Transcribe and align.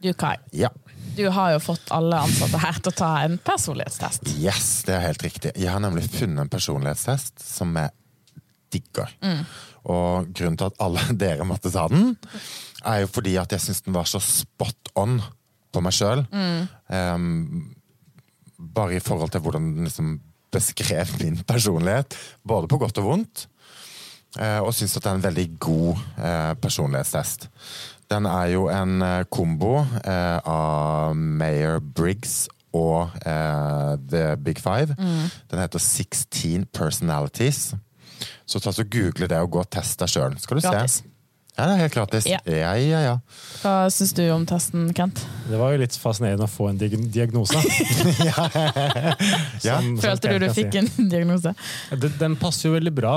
Du 0.00 0.12
Kai, 0.14 0.36
Ja. 0.52 0.70
du 1.16 1.28
har 1.28 1.52
jo 1.52 1.58
fått 1.58 1.90
alle 1.90 2.20
ansatte 2.22 2.58
her 2.62 2.76
til 2.78 2.92
å 2.92 2.96
ta 2.96 3.10
en 3.24 3.38
personlighetstest. 3.38 4.28
Yes, 4.38 4.82
det 4.86 4.94
er 4.94 5.06
helt 5.08 5.22
riktig. 5.22 5.52
Jeg 5.56 5.72
har 5.72 5.82
nemlig 5.82 6.06
funnet 6.10 6.44
en 6.44 6.52
personlighetstest 6.52 7.42
som 7.42 7.74
jeg 7.74 7.90
digger. 8.70 9.10
Og 9.88 10.28
grunnen 10.30 10.58
til 10.60 10.70
at 10.70 10.78
alle 10.84 11.02
dere 11.24 11.46
måtte 11.48 11.72
ta 11.74 11.88
den, 11.90 12.14
er 12.86 13.02
jo 13.02 13.10
fordi 13.10 13.34
at 13.40 13.50
jeg 13.52 13.64
syns 13.64 13.82
den 13.82 13.96
var 13.96 14.06
så 14.06 14.20
spot 14.22 14.92
on 14.94 15.18
på 15.72 15.82
meg 15.82 15.92
sjøl. 15.92 16.24
bare 18.58 18.96
i 18.96 19.02
forhold 19.02 19.30
til 19.30 19.40
hvordan 19.40 19.74
den 19.74 19.84
liksom 19.88 20.20
beskrev 20.52 21.10
min 21.20 21.42
personlighet, 21.44 22.16
både 22.46 22.68
på 22.70 22.78
godt 22.80 22.98
og 23.02 23.04
vondt. 23.04 23.48
Uh, 24.38 24.60
og 24.60 24.74
syns 24.76 24.96
at 24.96 25.02
det 25.02 25.10
er 25.10 25.16
en 25.18 25.24
veldig 25.24 25.46
god 25.58 26.00
uh, 26.20 26.54
personlighetstest. 26.60 27.48
Den 28.08 28.24
er 28.24 28.46
jo 28.54 28.68
en 28.72 29.02
eh, 29.04 29.24
kombo 29.28 29.82
eh, 30.00 30.38
av 30.48 31.16
Mayor 31.16 31.82
Briggs 31.82 32.46
og 32.76 33.12
eh, 33.26 33.92
The 34.10 34.22
Big 34.40 34.62
Five. 34.64 34.96
Den 35.50 35.60
heter 35.60 35.78
16 35.82 36.66
Personalities. 36.72 37.74
Så 38.48 38.60
ta 38.60 38.72
så 38.72 38.84
google 38.88 39.28
det 39.28 39.38
og 39.38 39.52
gå 39.54 39.60
og 39.62 39.70
test 39.70 40.00
deg 40.00 40.10
sjøl, 40.10 40.38
skal 40.40 40.58
du 40.58 40.64
Gratis. 40.64 41.02
se. 41.02 41.17
Ja, 41.58 41.64
det 41.66 41.72
er 41.74 41.80
helt 41.82 41.94
gratis. 41.96 42.26
Ja. 42.30 42.38
Ja, 42.46 42.72
ja, 42.78 43.00
ja. 43.02 43.14
Hva 43.64 43.72
syns 43.90 44.12
du 44.14 44.22
om 44.30 44.44
testen, 44.46 44.92
Kent? 44.94 45.24
Det 45.50 45.58
var 45.58 45.72
jo 45.74 45.80
litt 45.82 45.96
fascinerende 45.98 46.46
å 46.46 46.50
få 46.50 46.68
en 46.70 46.78
diag 46.78 46.94
diagnose. 47.10 47.58
ja. 48.28 48.46
Som- 49.58 49.96
som 49.98 49.98
Følte 49.98 50.30
du 50.32 50.38
du 50.38 50.48
fikk 50.54 50.72
si. 50.72 50.78
en 50.78 51.08
diagnose? 51.14 51.54
Den, 51.90 52.14
den 52.20 52.36
passer 52.38 52.68
jo 52.70 52.76
veldig 52.76 52.92
bra. 52.94 53.16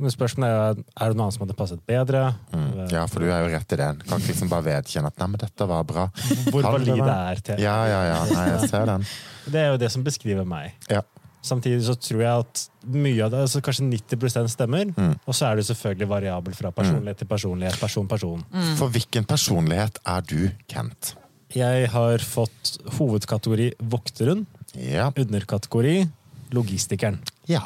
Men 0.00 0.14
spørsmålet 0.14 0.54
er 0.54 0.80
er 1.02 1.10
det 1.12 1.18
noe 1.18 1.26
annet 1.26 1.34
som 1.36 1.44
hadde 1.46 1.56
passet 1.58 1.82
bedre. 1.90 2.22
Mm. 2.54 2.88
ja, 2.94 3.04
for 3.10 3.20
du 3.20 3.28
er 3.30 3.42
jo 3.44 3.50
rett 3.56 3.74
i 3.74 3.80
den. 3.82 4.00
Kan 4.06 4.22
ikke 4.22 4.32
liksom 4.36 4.52
bare 4.52 4.68
vedkjenne 4.70 5.10
at 5.10 5.18
'nei, 5.18 5.28
men 5.34 5.42
dette 5.42 5.66
var 5.68 5.82
bra'. 5.84 6.06
Hvor 6.50 6.62
valid 6.62 6.94
det 6.94 7.16
er 7.16 7.42
til. 7.50 7.58
Ja, 7.66 7.76
ja, 7.90 8.00
ja. 8.14 8.20
Nei, 8.30 8.46
jeg 8.54 8.70
ser 8.70 8.86
den. 8.86 9.06
Det 9.50 9.60
er 9.60 9.72
jo 9.74 9.80
det 9.82 9.90
som 9.92 10.04
beskriver 10.06 10.46
meg. 10.46 10.72
Ja. 10.88 11.02
Samtidig 11.42 11.84
så 11.86 11.94
tror 11.96 12.20
jeg 12.20 12.44
at 12.44 12.62
mye 12.92 13.24
av 13.24 13.30
det, 13.32 13.40
altså 13.46 13.62
kanskje 13.64 13.86
90 13.88 14.48
stemmer. 14.52 14.90
Mm. 14.96 15.14
Og 15.26 15.34
så 15.34 15.46
er 15.48 15.56
det 15.56 15.64
selvfølgelig 15.70 16.08
variabel 16.10 16.54
fra 16.54 16.70
personlighet 16.70 17.18
til 17.22 17.26
personlighet. 17.30 17.80
person, 17.80 18.08
person. 18.08 18.44
For 18.76 18.88
hvilken 18.92 19.24
personlighet 19.24 19.98
er 20.04 20.20
du, 20.28 20.50
Kent? 20.68 21.14
Jeg 21.54 21.88
har 21.90 22.18
fått 22.22 22.76
hovedkategori 22.98 23.72
vokteren, 23.82 24.46
Ja. 24.74 25.10
underkategori 25.16 26.08
logistikeren. 26.52 27.18
ja. 27.48 27.60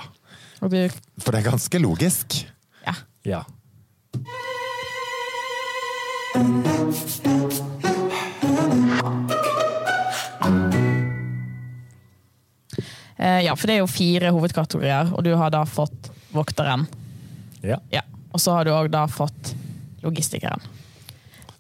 For 0.65 0.69
det 1.33 1.45
er 1.45 1.51
ganske 1.51 1.79
logisk. 1.79 2.47
Ja. 2.87 2.95
Ja. 3.25 3.43
Ja, 13.19 13.55
for 13.55 13.71
det 13.71 13.77
er 13.77 13.83
jo 13.85 13.91
fire 13.91 14.33
hovedkategorier, 14.35 15.13
og 15.15 15.23
du 15.27 15.31
har 15.39 15.53
da 15.55 15.63
fått 15.69 16.11
vokteren. 16.35 16.87
ja. 17.63 17.79
Ja. 17.95 18.03
Og 18.35 18.41
så 18.43 18.51
har 18.57 18.67
du 18.67 18.73
òg 18.75 18.89
da 18.91 19.05
fått 19.07 19.53
logistikeren. 20.03 20.59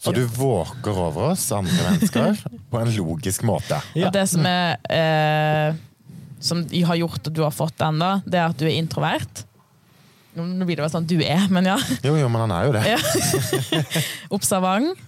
Så 0.02 0.12
du 0.12 0.24
våker 0.26 0.98
over 0.98 1.30
oss 1.30 1.46
andre 1.54 1.72
mennesker 1.86 2.40
på 2.70 2.80
en 2.80 2.90
logisk 2.96 3.44
måte. 3.46 3.78
Ja. 3.94 4.08
Og 4.08 4.16
det 4.16 4.26
som 4.28 4.44
er 4.44 4.74
eh, 4.92 5.78
Som 6.44 6.64
har 6.68 6.98
gjort 6.98 7.30
at 7.30 7.32
du 7.32 7.40
har 7.40 7.54
fått 7.54 7.78
den, 7.80 8.02
da, 8.02 8.18
det 8.26 8.36
er 8.40 8.50
at 8.50 8.58
du 8.60 8.66
er 8.66 8.74
introvert. 8.76 9.44
Nå 10.34 10.66
blir 10.66 10.76
det 10.76 10.82
vel 10.84 10.92
sånn 10.92 11.06
du 11.08 11.16
er, 11.22 11.46
men 11.48 11.70
ja. 11.70 11.78
Jo, 12.04 12.18
jo, 12.18 12.26
men 12.28 12.42
han 12.42 12.52
er 12.52 12.66
jo 12.66 12.74
det. 12.74 12.82
Ja. 12.90 14.02
Observant. 14.36 14.98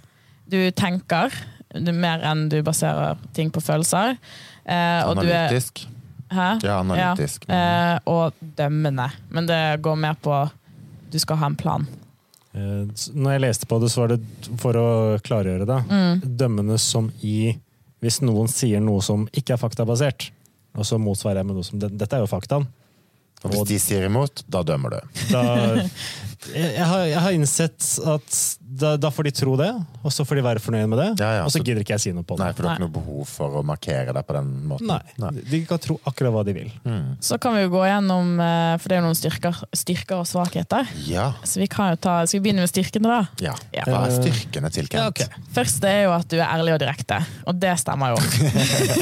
Du 0.47 0.61
tenker 0.79 1.35
du, 1.75 1.91
mer 1.93 2.23
enn 2.25 2.47
du 2.49 2.61
baserer 2.65 3.19
ting 3.37 3.51
på 3.53 3.61
følelser. 3.61 4.15
Eh, 4.65 5.03
og 5.03 5.19
du 5.19 5.27
er 5.27 5.51
Analytisk. 5.51 5.83
Hæ? 6.33 6.49
Ja, 6.63 6.81
analytisk. 6.81 7.45
Ja, 7.49 7.59
eh, 7.95 7.99
og 8.11 8.33
dømmende. 8.59 9.11
Men 9.31 9.47
det 9.47 9.61
går 9.83 9.97
mer 9.97 10.17
på 10.23 10.41
du 11.11 11.19
skal 11.23 11.39
ha 11.41 11.47
en 11.47 11.57
plan. 11.57 11.87
Eh, 12.57 12.87
Når 13.15 13.37
jeg 13.37 13.45
leste 13.45 13.69
på 13.69 13.79
det, 13.81 13.91
så 13.93 14.03
var 14.05 14.15
det 14.15 14.21
for 14.59 14.79
å 14.81 14.89
klargjøre 15.23 15.69
det. 15.69 15.79
Mm. 15.91 16.25
Dømmende 16.37 16.79
som 16.83 17.13
i 17.23 17.55
hvis 18.05 18.21
noen 18.23 18.49
sier 18.53 18.83
noe 18.85 19.01
som 19.03 19.25
ikke 19.33 19.55
er 19.55 19.61
faktabasert, 19.61 20.31
og 20.77 20.85
så 20.85 20.99
motsvarer 21.01 21.41
jeg 21.41 21.49
med 21.49 21.57
noe 21.57 21.65
som 21.67 21.81
Dette 21.81 22.13
er 22.13 22.21
jo 22.23 22.29
faktaen. 22.29 22.67
Og 23.47 23.55
hvis 23.55 23.69
de 23.71 23.79
sier 23.83 24.07
imot, 24.11 24.45
da 24.51 24.63
dømmer 24.67 24.97
du. 24.97 25.01
Da, 25.33 25.43
jeg, 26.55 26.85
har, 26.87 27.03
jeg 27.09 27.21
har 27.25 27.35
innsett 27.35 27.87
at 28.07 28.37
da, 28.77 28.93
da 29.01 29.09
får 29.15 29.29
de 29.29 29.33
tro 29.33 29.55
det, 29.59 29.71
og 30.05 30.13
så 30.13 30.25
får 30.27 30.37
de 30.39 30.43
være 30.45 30.61
fornøyd 30.61 30.89
med 30.91 30.99
det. 31.01 31.07
Ja, 31.23 31.29
ja, 31.39 31.43
og 31.47 31.51
så 31.55 31.59
så- 31.61 31.65
gidder 31.65 31.81
ikke 31.81 31.95
jeg 31.97 32.03
si 32.03 32.13
noe 32.13 32.27
på 32.27 32.37
det. 32.37 32.45
Nei, 32.45 32.53
for 32.53 32.63
du 32.67 32.69
har 32.69 32.77
ikke 32.77 32.85
noe 32.85 32.95
behov 32.97 33.29
for 33.31 33.57
å 33.61 33.63
markere 33.67 34.13
deg 34.13 34.27
på 34.29 34.35
den 34.37 34.51
måten. 34.69 34.91
Nei. 34.91 35.31
De 35.49 35.61
kan 35.71 35.81
tro 35.83 35.97
akkurat 36.07 36.35
hva 36.35 36.43
de 36.47 36.55
vil. 36.59 36.71
Så 37.25 37.39
kan 37.41 37.57
vi 37.57 37.63
jo 37.65 37.71
gå 37.73 37.83
gjennom, 37.87 38.35
eh, 38.43 38.75
for 38.83 38.93
det 38.93 38.99
er 38.99 39.01
jo 39.01 39.07
noen 39.07 39.19
styrker, 39.19 39.63
styrker 39.81 40.21
og 40.21 40.27
svakheter. 40.29 40.91
Ja. 41.09 41.31
Så 41.47 41.63
vi 41.63 41.69
kan 41.73 41.95
jo 41.95 42.01
ta, 42.05 42.19
Skal 42.27 42.41
vi 42.43 42.49
begynne 42.51 42.67
med 42.67 42.73
styrkene, 42.73 43.07
da? 43.09 43.23
ja. 43.49 43.55
Ja. 43.73 43.87
Hva 43.89 44.03
er 44.11 44.17
styrkene 44.19 44.71
til 44.75 44.89
Kent? 44.91 45.01
Ja, 45.01 45.07
okay. 45.09 45.27
Først 45.57 45.85
er 45.89 46.03
jo 46.05 46.13
at 46.17 46.29
du 46.29 46.37
er 46.37 46.47
ærlig 46.47 46.75
og 46.77 46.81
direkte, 46.85 47.21
og 47.47 47.59
det 47.63 47.73
stemmer 47.81 48.13
jo. 48.15 48.21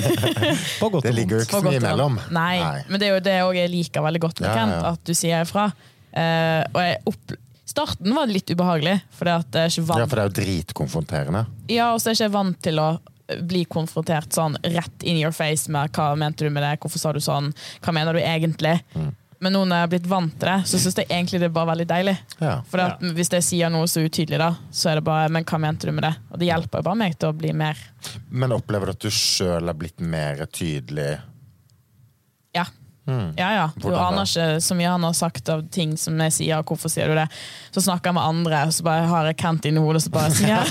På 0.81 0.91
godt 0.93 1.05
Det 1.09 1.15
ligger 1.15 1.41
jo 1.41 1.47
ikke 1.49 1.59
så 1.59 1.65
mye 1.65 1.81
imellom. 1.81 2.19
Nei, 2.35 2.59
Nei, 2.63 2.83
men 2.89 3.01
det 3.03 3.09
er 3.09 3.15
jo 3.17 3.23
det 3.25 3.37
jeg 3.59 3.71
liker 3.75 4.05
veldig 4.07 4.23
godt 4.23 4.34
med 4.43 4.51
Ja, 4.51 4.67
ja, 4.71 4.93
at 4.93 5.03
du 5.07 5.15
sier 5.17 5.47
ifra. 5.47 5.71
Uh, 6.15 6.63
og 6.73 6.81
jeg 6.83 7.01
opp... 7.11 7.41
Starten 7.75 8.13
var 8.15 8.29
litt 8.29 8.51
ubehagelig, 8.53 8.99
for 9.17 9.27
jeg 9.27 9.47
er 9.57 9.71
ikke 9.73 9.87
vant 9.89 10.03
Ja, 10.03 10.07
for 10.07 10.21
det 10.21 10.23
er 10.23 10.29
jo 10.29 10.37
dritkonfronterende. 10.37 11.41
Ja, 11.73 11.87
og 11.95 12.03
så 12.03 12.11
er 12.11 12.15
jeg 12.15 12.29
ikke 12.29 12.37
vant 12.37 12.61
til 12.63 12.79
å 12.79 12.89
bli 13.49 13.65
konfrontert 13.65 14.37
sånn 14.37 14.57
rett 14.63 15.03
in 15.03 15.17
your 15.17 15.33
face 15.33 15.73
med 15.73 15.93
hva 15.97 16.13
mente 16.19 16.45
du 16.45 16.53
med 16.53 16.63
det, 16.63 16.77
hvorfor 16.83 17.01
sa 17.01 17.13
du 17.17 17.23
sånn, 17.25 17.55
hva 17.85 17.95
mener 17.97 18.17
du 18.17 18.21
egentlig? 18.21 18.77
Men 19.45 19.53
nå 19.53 19.65
når 19.67 19.77
jeg 19.77 19.85
har 19.85 19.93
blitt 19.93 20.09
vant 20.09 20.37
til 20.41 20.49
det, 20.49 20.59
så 20.71 20.79
syns 20.81 20.99
jeg 21.01 21.09
egentlig 21.11 21.41
det 21.43 21.49
er 21.51 21.57
bare 21.57 21.73
veldig 21.73 21.87
deilig. 21.91 22.15
Ja. 22.39 22.55
For 22.71 22.81
ja. 22.81 23.13
hvis 23.17 23.33
jeg 23.35 23.45
sier 23.45 23.73
noe 23.73 23.89
så 23.91 24.05
utydelig, 24.05 24.39
da, 24.41 24.51
så 24.73 24.93
er 24.93 25.01
det 25.01 25.07
bare 25.09 25.33
Men 25.33 25.45
hva 25.49 25.61
mente 25.61 25.89
du 25.89 25.93
med 25.93 26.07
det? 26.07 26.15
Og 26.31 26.41
det 26.41 26.49
hjelper 26.49 26.81
jo 26.81 26.87
bare 26.89 27.01
meg 27.01 27.17
til 27.19 27.33
å 27.33 27.37
bli 27.37 27.51
mer 27.57 27.81
Men 28.31 28.55
opplever 28.57 28.89
du 28.89 28.95
at 28.95 29.05
du 29.05 29.11
sjøl 29.13 29.69
er 29.69 29.77
blitt 29.77 30.01
mer 30.01 30.45
tydelig? 30.49 31.11
Ja. 33.05 33.17
Ja, 33.37 33.49
ja. 33.53 33.65
Du 33.77 33.91
aner 33.93 34.25
ikke 34.25 34.61
så 34.65 34.77
mye 34.79 34.89
han 34.95 35.05
har 35.05 35.13
sagt 35.17 35.49
av 35.53 35.67
ting 35.75 35.93
som 36.01 36.17
jeg 36.25 36.33
sier. 36.39 36.63
Hvorfor 36.65 36.89
sier 36.93 37.11
du 37.13 37.19
det? 37.19 37.27
Så 37.75 37.83
snakker 37.85 38.11
jeg 38.11 38.17
med 38.17 38.25
andre, 38.25 38.63
og 38.69 38.73
så 38.73 38.87
bare 38.87 39.05
har 39.11 39.29
jeg 39.29 39.37
Kent 39.43 39.69
inni 39.69 39.83
hodet, 39.83 40.03
så 40.07 40.13
bare 40.15 40.33
sier 40.33 40.55
jeg 40.55 40.65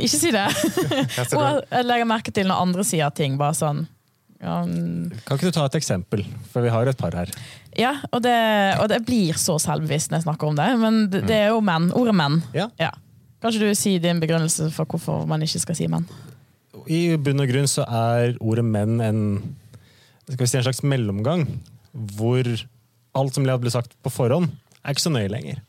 Ikke 0.06 0.12
si 0.12 0.30
det! 0.34 0.46
Og 1.34 1.62
jeg 1.72 1.88
legger 1.88 2.08
merke 2.08 2.34
til 2.34 2.46
når 2.50 2.62
andre 2.68 2.86
sier 2.86 3.10
ting, 3.16 3.34
bare 3.40 3.56
sånn 3.58 3.86
ja, 4.42 4.60
mm, 4.68 5.22
Kan 5.24 5.38
ikke 5.38 5.48
du 5.48 5.56
ta 5.56 5.64
et 5.66 5.78
eksempel? 5.78 6.22
For 6.52 6.62
vi 6.64 6.70
har 6.70 6.86
et 6.90 6.98
par 7.00 7.14
her. 7.16 7.32
ja 7.76 7.94
og, 8.12 8.20
det, 8.24 8.36
og 8.82 8.90
det 8.92 9.00
blir 9.08 9.38
så 9.40 9.56
selvbevisst 9.62 10.12
når 10.12 10.20
jeg 10.20 10.26
snakker 10.28 10.52
om 10.52 10.58
det, 10.58 10.68
men 10.80 11.02
det, 11.10 11.24
det 11.30 11.40
er 11.46 11.50
jo 11.54 11.62
menn. 11.64 11.90
Ordet 11.96 12.14
menn. 12.16 12.40
Ja. 12.54 12.68
Ja. 12.80 12.92
Kanskje 13.42 13.66
du 13.66 13.74
sier 13.78 14.02
din 14.02 14.20
begrunnelse 14.22 14.70
for 14.74 14.88
hvorfor 14.88 15.26
man 15.28 15.42
ikke 15.44 15.60
skal 15.62 15.78
si 15.78 15.88
menn? 15.90 16.06
I 16.86 17.16
bunn 17.18 17.42
og 17.42 17.48
grunn 17.50 17.66
så 17.70 17.82
er 17.88 18.36
ordet 18.44 18.64
menn 18.68 19.00
en, 19.02 19.20
skal 20.26 20.42
vi 20.42 20.50
si, 20.50 20.58
en 20.58 20.66
slags 20.66 20.82
mellomgang, 20.86 21.46
hvor 22.18 22.48
alt 23.16 23.36
som 23.36 23.46
ble 23.46 23.72
sagt 23.72 23.94
på 24.04 24.12
forhånd, 24.12 24.50
er 24.82 24.94
ikke 24.94 25.06
så 25.06 25.14
nøye 25.14 25.30
lenger. 25.32 25.62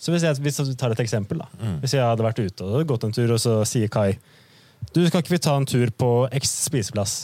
Så 0.00 0.12
hvis, 0.14 0.24
jeg, 0.24 0.40
hvis 0.40 0.60
vi 0.64 0.76
tar 0.80 0.94
et 0.94 1.02
eksempel, 1.02 1.42
da. 1.42 1.48
Hvis 1.82 1.94
jeg 1.94 2.04
hadde 2.04 2.24
vært 2.24 2.40
ute 2.40 2.64
og 2.64 2.86
gått 2.88 3.04
en 3.04 3.12
tur, 3.12 3.34
og 3.34 3.40
så 3.42 3.60
sier 3.68 3.90
Kai 3.92 4.14
du, 4.94 5.02
skal 5.06 5.20
ikke 5.20 5.34
vi 5.34 5.42
ta 5.44 5.52
en 5.60 5.68
tur 5.68 5.90
på 5.92 6.10
X 6.40 6.54
spiseplass? 6.64 7.16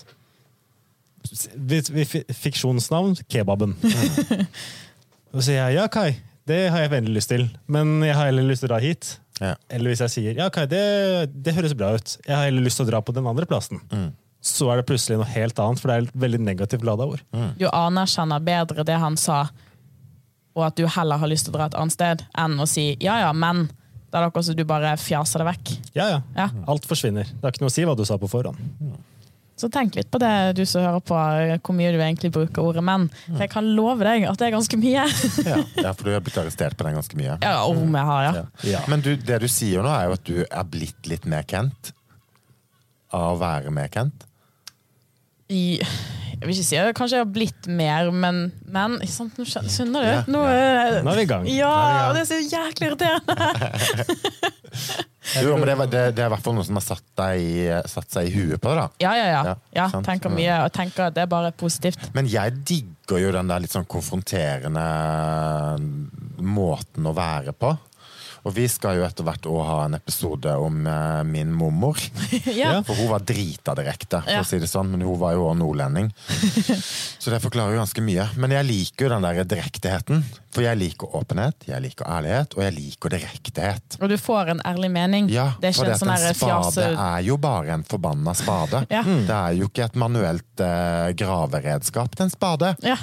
Fiksjonsnavn 2.37 3.17
kebaben. 3.33 3.73
Og 5.33 5.41
så 5.41 5.47
sier 5.49 5.57
jeg 5.59 5.79
ja, 5.79 5.87
Kai, 5.91 6.19
det 6.47 6.67
har 6.71 6.85
jeg 6.85 6.93
veldig 6.93 7.15
lyst 7.17 7.33
til, 7.33 7.47
men 7.73 7.97
jeg 8.05 8.15
har 8.15 8.29
heller 8.29 8.47
lyst 8.47 8.63
til 8.63 8.71
å 8.71 8.75
dra 8.75 8.83
hit. 8.85 9.17
Ja. 9.41 9.55
Eller 9.73 9.93
hvis 9.93 10.05
jeg 10.05 10.13
sier 10.15 10.39
ja, 10.39 10.47
Kai, 10.53 10.67
det, 10.71 10.85
det 11.33 11.57
høres 11.57 11.75
bra 11.77 11.95
ut, 11.97 12.15
jeg 12.23 12.33
har 12.37 12.47
heller 12.47 12.65
lyst 12.69 12.79
til 12.81 12.87
å 12.87 12.91
dra 12.93 13.01
på 13.05 13.17
den 13.17 13.27
andre 13.27 13.49
plassen. 13.49 13.83
Mm. 13.91 14.13
Så 14.47 14.69
er 14.71 14.79
det 14.79 14.87
plutselig 14.87 15.19
noe 15.19 15.27
helt 15.33 15.59
annet, 15.59 15.81
for 15.83 15.91
det 15.91 15.97
er 15.97 16.05
et 16.07 16.21
veldig 16.27 16.39
negativt 16.47 16.85
lada 16.87 17.09
ord. 17.11 17.25
Du 17.59 17.67
anerkjenner 17.73 18.45
bedre 18.47 18.85
det 18.87 18.99
han 19.03 19.19
sa, 19.19 19.47
og 20.57 20.63
at 20.69 20.79
du 20.79 20.87
heller 20.89 21.19
har 21.21 21.31
lyst 21.31 21.49
til 21.49 21.55
å 21.55 21.59
dra 21.59 21.67
et 21.69 21.77
annet 21.77 21.97
sted, 21.97 22.23
enn 22.39 22.55
å 22.63 22.69
si 22.71 22.93
ja 23.03 23.19
ja, 23.25 23.33
men. 23.35 23.67
Det 24.07 24.21
er 24.21 24.29
akkurat 24.29 24.47
som 24.47 24.57
du 24.57 24.63
bare 24.65 24.95
fjaser 25.03 25.43
det 25.43 25.49
vekk. 25.51 25.71
Ja, 25.99 26.07
ja. 26.15 26.21
Ja. 26.39 26.47
Alt 26.71 26.87
forsvinner. 26.89 27.27
Det 27.27 27.43
har 27.43 27.53
ikke 27.53 27.67
noe 27.67 27.73
å 27.73 27.75
si 27.75 27.85
hva 27.85 27.97
du 27.99 28.05
sa 28.07 28.17
på 28.23 28.31
forhånd. 28.31 28.63
Så 29.57 29.71
tenk 29.73 29.97
litt 29.97 30.11
på 30.13 30.21
det, 30.21 30.31
du 30.57 30.63
som 30.69 30.85
hører 30.85 31.03
på, 31.05 31.17
hvor 31.65 31.77
mye 31.77 31.91
du 31.95 31.99
egentlig 31.99 32.29
bruker 32.33 32.61
ordet 32.61 32.85
menn. 32.85 33.07
For 33.25 33.41
jeg 33.41 33.53
kan 33.55 33.69
love 33.77 34.05
deg 34.05 34.27
at 34.29 34.39
det 34.41 34.51
er 34.51 34.55
ganske 34.55 34.79
mye. 34.81 35.07
Ja. 35.49 35.59
ja, 35.89 35.93
for 35.97 36.07
du 36.07 36.13
har 36.13 36.25
blitt 36.25 36.37
arrestert 36.41 36.77
på 36.77 36.85
den 36.87 36.99
ganske 37.01 37.17
mye. 37.19 37.39
Ja, 37.41 37.59
om 37.65 37.97
jeg 37.97 38.09
har, 38.13 38.27
ja. 38.29 38.45
Ja. 38.69 38.83
Men 38.93 39.05
du, 39.05 39.15
det 39.17 39.41
du 39.43 39.49
sier 39.51 39.85
nå, 39.85 39.91
er 39.91 40.11
jo 40.11 40.17
at 40.19 40.29
du 40.29 40.41
er 40.45 40.69
blitt 40.71 41.09
litt 41.11 41.25
mer 41.29 41.45
Kent. 41.49 41.93
Av 43.17 43.35
å 43.35 43.41
være 43.41 43.73
mer 43.73 43.89
Kent. 43.93 44.27
Jeg 45.49 46.43
vil 46.43 46.53
ikke 46.53 46.67
si 46.67 46.77
det, 46.77 46.95
kanskje 46.99 47.17
jeg 47.17 47.25
har 47.25 47.33
blitt 47.33 47.67
mer, 47.73 48.11
men, 48.13 48.41
men 48.69 48.97
sant? 49.09 49.39
Nå 49.41 49.47
skjønner 49.49 50.03
du? 50.03 50.09
Ja, 50.11 50.17
Nå, 50.29 50.43
er- 50.53 50.99
Nå 51.07 51.13
er 51.15 51.17
vi 51.17 51.25
i 51.25 51.31
gang. 51.31 51.47
Ja, 51.49 51.71
og 52.11 52.15
det 52.19 52.25
er 52.27 52.29
så 52.29 52.41
jæklig 52.45 52.91
irriterende! 52.93 53.35
Jo, 55.43 55.57
men 55.59 55.67
det, 55.67 55.75
det, 55.91 56.01
det 56.15 56.23
er 56.23 56.29
i 56.29 56.31
hvert 56.31 56.43
fall 56.45 56.55
noe 56.55 56.65
som 56.65 56.77
har 56.79 56.85
satt, 56.85 57.03
deg, 57.19 57.41
satt 57.91 58.13
seg 58.15 58.29
i 58.29 58.33
huet 58.37 58.61
på 58.63 58.71
det. 58.71 58.77
da. 58.79 58.85
Ja, 59.03 59.13
ja, 59.19 59.25
ja. 59.27 59.41
Ja, 59.49 59.55
ja 59.75 59.87
tenker 60.07 60.31
mye, 60.31 60.59
og 60.63 60.71
tenker 60.77 61.09
at 61.09 61.17
det 61.17 61.25
er 61.25 61.31
bare 61.33 61.51
positivt. 61.57 62.05
Men 62.15 62.29
jeg 62.31 62.55
digger 62.69 63.19
jo 63.25 63.33
den 63.35 63.51
der 63.51 63.65
litt 63.65 63.75
sånn 63.75 63.89
konfronterende 63.91 64.85
måten 66.47 67.09
å 67.11 67.15
være 67.17 67.57
på. 67.59 67.73
Og 68.47 68.55
vi 68.55 68.69
skal 68.71 69.01
jo 69.01 69.03
etter 69.03 69.27
hvert 69.27 69.47
òg 69.51 69.63
ha 69.67 69.77
en 69.89 69.97
episode 69.99 70.53
om 70.63 70.85
eh, 70.87 71.23
min 71.27 71.51
mormor. 71.57 71.99
Ja. 72.57 72.77
For 72.87 72.95
hun 72.95 73.09
var 73.11 73.25
drita 73.27 73.75
direkte, 73.77 74.21
for 74.23 74.31
Ja. 74.33 74.41
å 74.45 74.47
si 74.47 74.61
det 74.63 74.69
sånn. 74.71 74.89
Men 74.93 75.03
hun 75.03 75.19
var 75.19 75.35
jo 75.35 75.49
òg 75.51 75.57
nordlending. 75.59 76.13
Så 77.23 77.33
det 77.33 77.41
forklarer 77.43 77.75
jo 77.75 77.81
ganske 77.83 78.05
mye. 78.07 78.29
Men 78.39 78.55
jeg 78.55 78.69
liker 78.69 79.07
jo 79.09 79.11
den 79.17 79.27
der 79.27 79.43
direktheten. 79.51 80.23
For 80.57 80.65
jeg 80.65 80.79
liker 80.81 81.11
åpenhet, 81.19 81.67
jeg 81.69 81.83
liker 81.85 82.07
ærlighet, 82.09 82.55
og 82.57 82.63
jeg 82.65 82.73
liker 82.79 83.13
direkthet. 83.13 83.99
Og 84.01 84.09
du 84.09 84.15
får 84.17 84.55
en 84.55 84.63
ærlig 84.65 84.89
mening. 84.95 85.27
Ja, 85.29 85.51
det 85.61 85.73
er 85.73 85.77
for 85.77 85.91
det 85.91 85.97
en 85.99 86.01
sånn 86.01 86.15
en 86.15 86.23
spade 86.23 86.39
fjase... 86.39 86.87
er 86.95 87.27
jo 87.27 87.37
bare 87.43 87.75
en 87.77 87.85
forbanna 87.85 88.33
spade. 88.39 88.85
Ja. 88.95 89.03
Det 89.05 89.37
er 89.37 89.59
jo 89.59 89.69
ikke 89.69 89.85
et 89.91 89.99
manuelt 90.01 90.65
eh, 90.65 91.11
graveredskap, 91.19 92.15
det 92.17 92.25
er 92.25 92.29
en 92.31 92.33
spade. 92.33 92.73
Ja. 92.87 92.97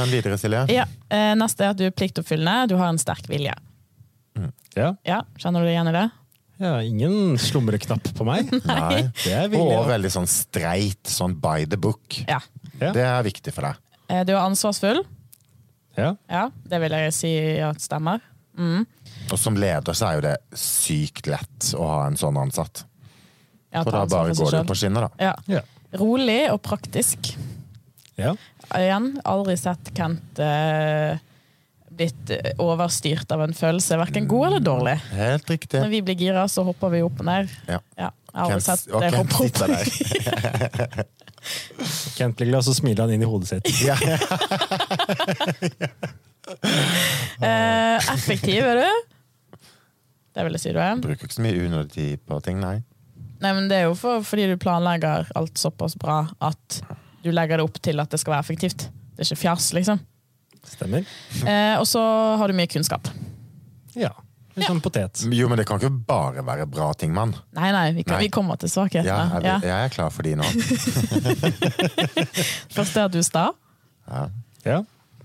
Men 0.00 0.10
videre, 0.10 0.40
Silje. 0.40 0.64
ja. 0.74 0.88
Eh, 1.12 1.34
Neste 1.38 1.68
er 1.68 1.76
at 1.76 1.78
du 1.78 1.86
er 1.86 1.94
pliktoppfyllende. 1.94 2.72
Du 2.72 2.78
har 2.80 2.90
en 2.90 2.98
sterk 2.98 3.28
vilje. 3.30 3.54
Ja. 4.78 4.92
Ja, 5.08 5.20
Kjenner 5.40 5.64
du 5.66 5.70
igjen 5.72 5.90
i 5.90 5.94
det? 5.96 6.06
ja, 6.58 6.72
ingen 6.82 7.36
slumreknapp 7.38 8.08
på 8.18 8.24
meg. 8.26 8.48
Nei. 8.66 9.04
Det 9.24 9.34
er 9.34 9.50
villig. 9.52 9.76
Og 9.78 9.86
veldig 9.90 10.10
sånn 10.14 10.26
streit, 10.30 11.02
sånn 11.06 11.36
by 11.38 11.66
the 11.70 11.78
book. 11.78 12.16
Ja. 12.28 12.40
Ja. 12.80 12.92
Det 12.94 13.04
er 13.06 13.22
viktig 13.26 13.52
for 13.54 13.68
deg. 13.68 13.78
Eh, 14.08 14.24
Du 14.26 14.32
er 14.34 14.40
ansvarsfull. 14.42 15.04
Ja. 15.98 16.12
Ja, 16.30 16.44
det 16.70 16.78
vil 16.82 16.94
jeg 16.94 17.14
si 17.14 17.32
at 17.62 17.80
stemmer. 17.82 18.22
Mm. 18.58 18.84
Og 19.30 19.38
som 19.38 19.54
leder 19.58 19.94
så 19.94 20.08
er 20.08 20.18
jo 20.18 20.24
det 20.28 20.36
sykt 20.58 21.26
lett 21.30 21.72
å 21.78 21.86
ha 21.90 22.00
en 22.08 22.18
sånn 22.18 22.38
ansatt. 22.38 22.84
Ja, 23.74 23.82
For 23.84 23.92
da 23.94 24.04
bare 24.08 24.32
for 24.34 24.46
går 24.48 24.54
det 24.58 24.66
på 24.70 24.76
skinner, 24.78 25.06
da. 25.08 25.10
Ja. 25.30 25.34
Ja. 25.58 25.62
Rolig 25.98 26.40
og 26.52 26.58
praktisk. 26.66 27.32
ja. 28.18 28.34
Igjen, 28.76 29.14
aldri 29.24 29.54
sett 29.56 29.90
Kent 29.96 30.40
eh, 30.44 31.16
blitt 31.98 32.30
eh, 32.34 32.52
overstyrt 32.62 33.30
av 33.34 33.42
en 33.44 33.54
følelse, 33.56 33.98
verken 34.00 34.28
god 34.30 34.46
eller 34.48 34.64
dårlig. 34.64 34.96
Helt 35.18 35.50
riktig. 35.50 35.80
Når 35.82 35.92
vi 35.92 36.00
blir 36.06 36.18
gira, 36.22 36.46
så 36.50 36.64
hopper 36.66 36.92
vi 36.94 37.02
opp 37.06 37.20
og 37.22 37.28
ned. 37.28 37.52
Ja. 37.68 37.80
Ja, 37.98 38.10
jeg 38.32 38.40
har 38.40 38.50
Kent, 38.54 38.66
sett 38.66 38.84
det 38.92 39.10
hoppe 39.16 39.34
opp. 39.44 39.56
der. 39.62 41.04
Kent 42.18 42.38
blir 42.38 42.50
glad, 42.52 42.66
så 42.66 42.74
smiler 42.76 43.06
han 43.06 43.14
inn 43.16 43.24
i 43.24 43.28
hodet 43.28 43.48
sitt. 43.50 43.66
Ja. 43.86 43.96
uh, 47.42 47.96
effektiv 48.16 48.66
er 48.66 48.82
du. 48.82 48.88
Det 50.34 50.46
vil 50.46 50.54
jeg 50.54 50.62
si 50.62 50.74
du 50.76 50.80
er. 50.82 51.00
Bruker 51.02 51.26
ikke 51.26 51.38
så 51.38 51.42
mye 51.42 51.66
unødig 51.66 51.90
tid 51.96 52.22
på 52.28 52.38
ting, 52.46 52.60
nei. 52.62 52.76
Nei, 53.42 53.52
men 53.54 53.68
Det 53.70 53.76
er 53.80 53.84
jo 53.86 53.96
for, 53.98 54.22
fordi 54.26 54.48
du 54.50 54.56
planlegger 54.60 55.30
alt 55.38 55.58
såpass 55.58 55.94
bra 55.98 56.24
at 56.42 56.80
du 57.22 57.30
legger 57.34 57.58
det 57.58 57.66
opp 57.66 57.78
til 57.82 57.98
at 58.02 58.10
det 58.10 58.20
skal 58.22 58.36
være 58.36 58.46
effektivt. 58.46 58.88
Det 59.14 59.24
er 59.24 59.28
ikke 59.30 59.42
fjas, 59.42 59.72
liksom. 59.74 60.00
Stemmer. 60.68 61.04
Eh, 61.44 61.74
og 61.80 61.86
så 61.88 62.02
har 62.40 62.48
du 62.52 62.56
mye 62.58 62.70
kunnskap. 62.70 63.08
Ja. 63.98 64.12
Litt 64.58 64.66
sånn 64.66 64.80
potet. 64.82 65.20
Jo, 65.30 65.46
men 65.48 65.60
det 65.60 65.68
kan 65.68 65.78
ikke 65.78 65.92
bare 66.08 66.42
være 66.42 66.64
bra 66.66 66.88
ting, 66.98 67.12
mann. 67.14 67.30
Nei, 67.54 67.68
nei, 67.74 67.84
vi, 67.94 68.02
kan, 68.02 68.16
Nei. 68.18 68.24
vi 68.26 68.30
kommer 68.34 68.58
til 68.58 68.70
svakhetene. 68.72 69.06
Ja, 69.06 69.38
Ja, 69.38 69.58
jeg, 69.62 69.68
jeg 69.70 69.86
er 69.86 69.92
klar 69.94 70.10
for 70.10 70.26
de 70.26 70.34
nå. 70.40 70.46
Først 72.74 72.96
er 72.96 73.06
at 73.06 73.14
du 73.14 73.20
er 73.20 73.26
sta. 73.26 73.48
Ja. 74.08 74.24
Ja. 74.66 74.78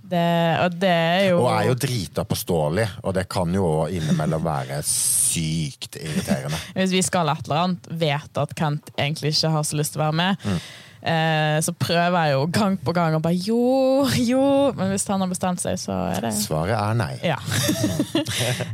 Det, 0.03 0.21
og 0.59 0.73
det 0.81 0.89
er 0.91 1.21
jo 1.31 1.37
Og 1.39 1.47
er 1.55 1.67
jo 1.69 1.75
drita 1.79 2.25
påståelig, 2.27 2.85
og 3.07 3.13
det 3.15 3.23
kan 3.31 3.53
jo 3.55 3.63
også 3.65 3.95
innimellom 3.97 4.43
være 4.45 4.81
sykt 4.85 5.95
irriterende. 5.97 6.59
Hvis 6.75 6.91
vi 6.93 7.01
skal 7.07 7.31
et 7.31 7.45
eller 7.47 7.61
annet, 7.63 7.87
vet 8.03 8.41
at 8.43 8.53
Kent 8.59 8.91
egentlig 8.99 9.31
ikke 9.33 9.53
har 9.55 9.63
så 9.65 9.79
lyst 9.79 9.95
til 9.95 10.03
å 10.03 10.09
være 10.09 10.19
med, 10.19 10.43
Mm. 10.43 10.59
Eh, 11.03 11.59
så 11.63 11.73
prøver 11.75 12.17
jeg 12.17 12.35
jo 12.35 12.47
gang 12.55 12.77
på 12.81 12.95
gang 12.95 13.17
å 13.17 13.21
bare 13.23 13.37
jo, 13.37 14.07
jo. 14.17 14.43
Men 14.77 14.93
hvis 14.93 15.07
han 15.11 15.23
har 15.23 15.31
bestemt 15.31 15.63
seg, 15.63 15.77
så 15.81 15.99
er 16.15 16.27
det 16.27 16.33
Svaret 16.39 16.75
er 16.79 16.97
nei. 16.99 17.13
Ja. 17.25 17.39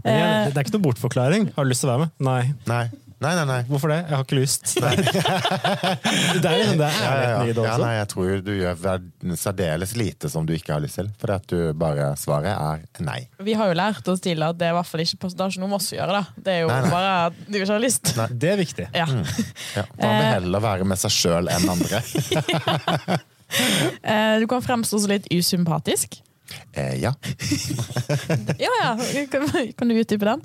Det 0.03 0.55
er 0.55 0.63
ikke 0.63 0.77
noe 0.77 0.87
bortforklaring. 0.89 1.51
Har 1.55 1.65
du 1.65 1.73
lyst 1.73 1.85
til 1.85 1.91
å 1.91 1.95
være 1.95 2.07
med? 2.07 2.17
Nei. 2.25 2.41
Nei, 2.69 2.85
nei, 3.19 3.31
nei. 3.35 3.43
nei. 3.49 3.57
Hvorfor 3.67 3.91
det? 3.91 3.97
Jeg 4.07 4.15
har 4.15 4.23
ikke 4.23 4.37
lyst. 4.39 4.73
det 4.79 6.47
er 6.49 6.57
liksom 6.59 6.77
det 6.79 6.87
er 6.87 6.95
Ja, 6.99 7.09
ja, 7.09 7.15
ærligheten 7.19 7.49
i 7.49 7.53
det 7.57 7.65
ja, 7.67 7.75
nei, 7.81 7.91
jeg 7.97 8.07
tror 8.13 8.43
du 8.45 8.51
gjør 8.55 8.75
særdeles 9.41 9.93
lite 9.99 10.31
som 10.31 10.45
du 10.47 10.53
ikke 10.55 10.73
har 10.75 10.83
lyst 10.83 10.99
til. 11.01 11.09
For 11.21 11.33
at 11.35 11.47
du 11.51 11.57
bare 11.79 12.11
svaret 12.19 12.53
er 12.53 13.03
nei. 13.05 13.19
Vi 13.43 13.55
har 13.59 13.71
jo 13.71 13.77
lært 13.79 14.07
oss 14.13 14.23
til 14.23 14.39
at 14.45 14.59
det 14.59 14.69
er 14.69 14.73
i 14.73 14.77
hvert 14.79 14.89
fall 14.91 15.03
ikke, 15.03 15.19
det 15.27 15.43
har 15.45 15.51
ikke 15.53 15.63
noe 15.65 15.71
med 15.73 15.79
oss 15.81 15.89
å 15.91 15.97
gjøre. 15.99 16.19
da. 16.21 16.23
Det 16.47 16.55
er 16.55 16.61
jo 16.63 16.71
Nei, 16.71 16.79
nei. 16.85 16.93
bare 16.95 17.11
at 17.27 17.41
du 17.47 17.59
ikke 17.59 17.69
har 17.73 17.83
lyst. 17.83 18.13
Det 18.45 18.53
er 18.53 18.59
viktig. 18.63 18.87
Ja. 18.95 19.07
Ja, 19.75 19.85
Man 19.99 20.15
vil 20.19 20.31
heller 20.39 20.65
være 20.69 20.87
med 20.93 21.01
seg 21.03 21.11
sjøl 21.15 21.51
enn 21.55 21.69
andre. 21.75 22.03
Eh, 23.49 24.35
Du 24.37 24.45
kan 24.45 24.61
fremstå 24.61 24.99
så 25.01 25.07
litt 25.09 25.25
usympatisk. 25.33 26.19
Eh, 26.77 26.99
ja. 27.01 27.15
Ja, 28.61 28.69
ja. 28.83 28.91
Kan, 29.31 29.47
kan 29.77 29.89
du 29.89 29.95
utdype 29.97 30.27
den? 30.27 30.43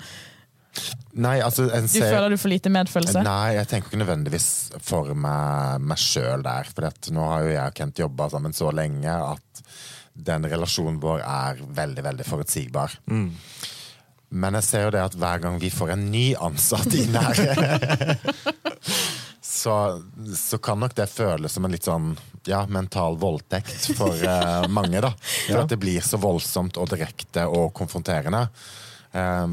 Nei, 1.14 1.36
altså 1.44 1.68
en 1.70 1.86
Du 1.86 2.00
føler 2.00 2.34
du 2.34 2.38
får 2.40 2.54
lite 2.56 2.72
medfølelse? 2.74 3.22
Nei, 3.26 3.54
jeg 3.58 3.68
tenker 3.70 3.92
ikke 3.92 4.02
nødvendigvis 4.02 4.48
for 4.82 5.12
meg, 5.14 5.84
meg 5.86 6.00
sjøl 6.02 6.42
der. 6.42 6.70
For 6.74 7.14
nå 7.14 7.28
har 7.30 7.46
jo 7.46 7.52
jeg 7.54 7.70
og 7.70 7.76
Kent 7.78 8.02
jobba 8.02 8.26
sammen 8.32 8.56
så 8.56 8.72
lenge 8.74 9.14
at 9.14 9.62
den 10.14 10.46
relasjonen 10.50 10.98
vår 11.02 11.22
er 11.26 11.62
veldig, 11.74 12.02
veldig 12.06 12.26
forutsigbar. 12.26 12.92
Men 14.34 14.58
jeg 14.58 14.66
ser 14.66 14.88
jo 14.88 14.92
det 14.94 15.02
at 15.04 15.14
hver 15.18 15.42
gang 15.42 15.60
vi 15.62 15.70
får 15.70 15.94
en 15.94 16.08
ny 16.10 16.26
ansatt 16.42 16.90
inn 16.98 17.14
her 17.14 17.38
så, 19.64 20.02
så 20.36 20.58
kan 20.58 20.80
nok 20.82 20.94
det 20.98 21.06
føles 21.10 21.54
som 21.54 21.66
en 21.66 21.74
litt 21.74 21.86
sånn 21.86 22.14
ja, 22.48 22.64
mental 22.66 23.16
voldtekt 23.20 23.92
for 23.94 24.18
uh, 24.26 24.66
mange. 24.68 25.00
da 25.04 25.12
For 25.20 25.54
Ja. 25.54 25.62
at 25.62 25.70
det 25.72 25.78
blir 25.82 26.02
så 26.04 26.18
voldsomt 26.20 26.78
og 26.80 26.90
direkte 26.90 27.46
og 27.46 27.70
konfronterende. 27.76 28.48
Eh, 29.14 29.46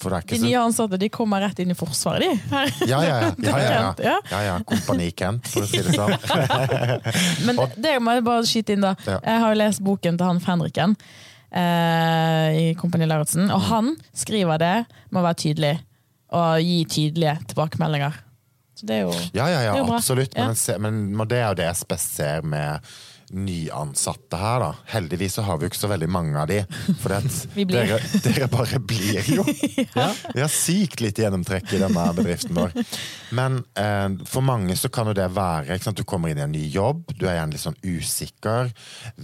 for 0.00 0.12
det 0.12 0.16
er 0.16 0.22
ikke 0.24 0.36
De 0.36 0.44
nye 0.46 0.60
ansatte 0.62 0.98
de 1.02 1.08
kommer 1.12 1.42
rett 1.42 1.58
inn 1.64 1.72
i 1.74 1.76
Forsvaret, 1.78 2.22
de. 2.22 2.36
Her. 2.52 2.70
ja, 2.86 3.00
ja, 3.02 3.16
ja. 3.20 3.32
ja, 3.42 3.58
ja, 3.64 4.14
ja. 4.30 4.42
ja. 4.46 4.54
Kompani 4.68 5.10
Kent, 5.18 5.48
for 5.50 5.66
å 5.66 5.70
si 5.70 5.82
det 5.82 5.96
sånn. 5.96 6.14
Men 7.48 7.58
det 7.76 7.96
må 8.04 8.14
jeg 8.16 8.24
bare 8.28 8.46
skyte 8.48 8.76
inn, 8.76 8.86
da. 8.86 8.94
Jeg 9.08 9.42
har 9.44 9.52
jo 9.54 9.58
lest 9.60 9.82
boken 9.84 10.20
til 10.20 10.28
han 10.30 10.40
Fenriken 10.44 10.94
eh, 11.50 12.48
i 12.62 12.64
Kompani 12.78 13.08
Lauritzen, 13.10 13.48
Mm. 13.48 13.54
og 13.56 13.60
han 13.70 13.92
skriver 14.14 14.58
det 14.62 14.74
med 15.10 15.20
å 15.22 15.26
være 15.26 15.40
tydelig 15.44 15.74
og 16.30 16.60
gi 16.62 16.84
tydelige 16.86 17.38
tilbakemeldinger. 17.50 18.18
Så 18.78 18.86
det 18.86 19.00
er 19.00 19.00
jo 19.08 19.14
Ja, 19.34 19.48
ja, 19.50 19.60
ja, 19.66 19.72
absolutt. 19.82 20.34
Men, 20.38 20.54
en 20.54 20.82
men, 20.82 21.00
men 21.18 21.28
det 21.28 21.40
er 21.42 21.48
jo 21.50 21.56
det 21.58 21.66
jeg 21.66 21.80
spesielt 21.82 22.16
ser 22.16 22.46
med 22.46 22.92
nyansatte 23.30 24.38
her, 24.38 24.60
da. 24.62 24.70
Heldigvis 24.90 25.36
så 25.38 25.44
har 25.46 25.58
vi 25.58 25.66
jo 25.66 25.70
ikke 25.70 25.80
så 25.80 25.90
veldig 25.90 26.08
mange 26.10 26.34
av 26.40 26.48
de. 26.50 26.60
For 27.02 27.14
dere, 27.70 28.00
dere 28.24 28.48
bare 28.50 28.80
blir 28.82 29.26
jo. 29.30 29.44
Vi 30.34 30.42
har 30.42 30.50
sykt 30.52 31.02
lite 31.04 31.24
gjennomtrekk 31.24 31.74
i 31.76 31.80
denne 31.82 32.06
bedriften 32.16 32.58
vår. 32.58 32.74
Men 33.36 33.60
eh, 33.78 34.08
for 34.30 34.44
mange 34.46 34.76
så 34.78 34.90
kan 34.92 35.10
jo 35.10 35.16
det 35.16 35.28
være 35.36 35.76
ikke 35.76 35.88
sant? 35.88 36.00
Du 36.00 36.08
kommer 36.08 36.32
inn 36.32 36.40
i 36.40 36.46
en 36.46 36.54
ny 36.54 36.66
jobb, 36.72 37.06
du 37.14 37.26
er 37.28 37.38
gjerne 37.38 37.54
litt 37.54 37.64
sånn 37.64 37.80
usikker. 37.86 38.72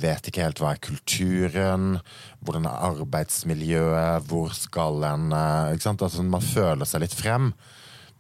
Vet 0.07 0.31
ikke 0.31 0.47
helt 0.47 0.63
hva 0.63 0.75
er 0.75 0.83
kulturen, 0.87 1.99
hvordan 2.47 2.71
er 2.71 2.89
arbeidsmiljøet, 2.93 4.31
hvor 4.31 4.55
skal 4.57 5.07
en 5.11 5.31
eh, 5.35 5.75
ikke 5.75 5.89
sant? 5.89 6.07
Altså, 6.07 6.27
Man 6.27 6.45
føler 6.45 6.89
seg 6.89 7.07
litt 7.07 7.17
frem. 7.17 7.53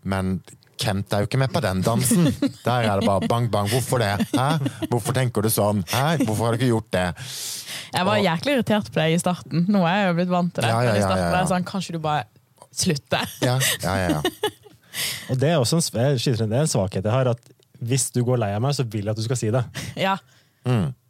Men 0.06 0.38
Kent 0.80 1.14
er 1.14 1.25
jo 1.25 1.28
ikke 1.28 1.40
med 1.40 1.52
på 1.54 1.62
den 1.64 1.80
dansen. 1.85 2.28
Der 2.66 2.87
er 2.87 3.00
det 3.00 3.09
bare 3.09 3.28
bang, 3.28 3.49
bang. 3.52 3.68
Hvorfor 3.71 4.02
det? 4.02 4.12
Hæ? 4.33 4.49
Hvorfor 4.90 5.16
tenker 5.16 5.45
du 5.45 5.50
sånn? 5.52 5.83
Hæ? 5.92 6.18
Hvorfor 6.25 6.47
har 6.47 6.56
du 6.56 6.61
ikke 6.61 6.73
gjort 6.73 6.90
det? 6.97 7.06
Jeg 7.95 8.09
var 8.09 8.21
jæklig 8.21 8.56
irritert 8.59 8.90
på 8.92 9.00
deg 9.00 9.14
i 9.16 9.21
starten. 9.23 9.64
Nå 9.73 9.85
er 9.88 10.02
jeg 10.02 10.11
jo 10.11 10.18
blitt 10.21 10.33
vant 10.33 10.52
til 10.54 10.66
det. 10.66 10.73
Ja, 10.75 10.83
ja, 10.85 10.97
ja, 10.99 11.06
starten 11.09 11.25
ja, 11.25 11.40
ja. 11.40 11.49
sånn, 11.52 11.66
Kanskje 11.68 11.97
du 11.97 12.00
bare 12.04 12.26
slutter? 12.76 13.33
Ja, 13.45 13.56
ja, 13.85 13.97
ja. 14.02 14.18
ja. 14.18 14.52
Og 15.30 15.40
det 15.40 15.50
er 15.52 15.59
også 15.61 15.80
en, 15.80 16.16
det 16.16 16.47
er 16.47 16.62
en 16.62 16.71
svakhet 16.71 17.02
jeg 17.04 17.12
har. 17.12 17.33
at 17.33 17.52
Hvis 17.85 18.09
du 18.14 18.23
går 18.25 18.40
lei 18.45 18.52
av 18.56 18.62
meg, 18.64 18.76
så 18.76 18.85
vil 18.85 19.04
jeg 19.04 19.12
at 19.16 19.21
du 19.21 19.25
skal 19.26 19.40
si 19.40 19.52
det. 19.52 19.64
Ja. 20.00 20.16
Fordi 20.66 21.05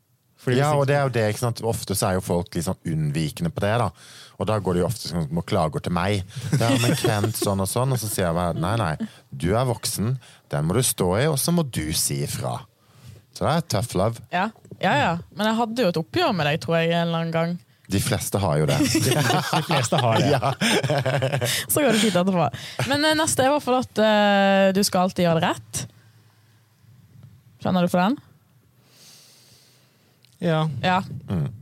ja, 0.55 0.71
og 0.77 0.87
det 0.87 0.95
er 0.95 1.07
jo 1.07 1.13
det, 1.17 1.25
ikke 1.33 1.43
sant? 1.43 1.63
Ofte 1.67 1.97
så 1.99 2.11
er 2.11 2.19
jo 2.19 2.25
folk 2.25 2.55
litt 2.55 2.67
sånn 2.67 2.79
unnvikende 2.93 3.51
på 3.55 3.65
det. 3.65 3.73
da 3.83 3.91
Og 4.39 4.49
da 4.51 4.59
går 4.63 4.77
de 4.77 4.83
jo 4.85 4.87
ofte 4.89 5.11
som 5.11 5.27
og 5.27 5.47
klager 5.49 5.83
til 5.83 5.95
meg. 5.97 6.23
Ja, 6.55 6.71
men 6.83 6.95
Kent 7.01 7.39
sånn 7.41 7.65
og 7.65 7.71
sånn 7.71 7.95
Og 7.95 8.01
så 8.03 8.11
sier 8.11 8.29
jeg 8.29 8.37
bare 8.37 8.55
nei, 8.59 8.77
nei, 8.81 8.95
du 9.31 9.51
er 9.57 9.67
voksen, 9.69 10.17
den 10.53 10.69
må 10.69 10.79
du 10.79 10.83
stå 10.87 11.11
i, 11.19 11.27
og 11.31 11.39
så 11.41 11.55
må 11.55 11.67
du 11.67 11.87
si 11.97 12.23
ifra. 12.27 12.59
Så 13.37 13.45
det 13.45 13.53
er 13.53 13.69
tough 13.75 13.99
love. 13.99 14.23
Ja. 14.33 14.49
ja, 14.81 14.95
ja. 14.97 15.15
Men 15.37 15.51
jeg 15.51 15.61
hadde 15.61 15.85
jo 15.85 15.93
et 15.93 16.01
oppgjør 16.01 16.37
med 16.37 16.49
deg, 16.49 16.61
tror 16.63 16.79
jeg, 16.79 16.93
en 16.95 17.09
eller 17.09 17.25
annen 17.25 17.35
gang. 17.35 17.57
De 17.87 18.01
fleste 18.03 18.39
har 18.43 18.59
jo 18.59 18.67
det. 18.67 18.79
De 19.57 19.63
fleste 19.69 19.99
har 20.01 20.23
det. 20.23 20.31
Ja. 20.33 20.55
Så 21.73 21.83
går 21.83 21.93
det 21.93 22.01
fint 22.03 22.17
etterpå. 22.17 22.49
Men 22.91 23.05
eh, 23.05 23.19
neste 23.19 23.45
er 23.45 23.51
i 23.51 23.55
hvert 23.55 23.67
fall 23.67 23.79
at 23.79 24.01
uh, 24.03 24.75
du 24.75 24.83
skal 24.87 25.07
alltid 25.07 25.27
gjøre 25.27 25.43
det 25.43 25.51
rett. 25.53 25.83
Skjønner 27.63 27.87
du 27.87 27.93
for 27.93 28.03
den? 28.03 28.19
Ja. 30.47 30.63
Ja. 30.83 31.01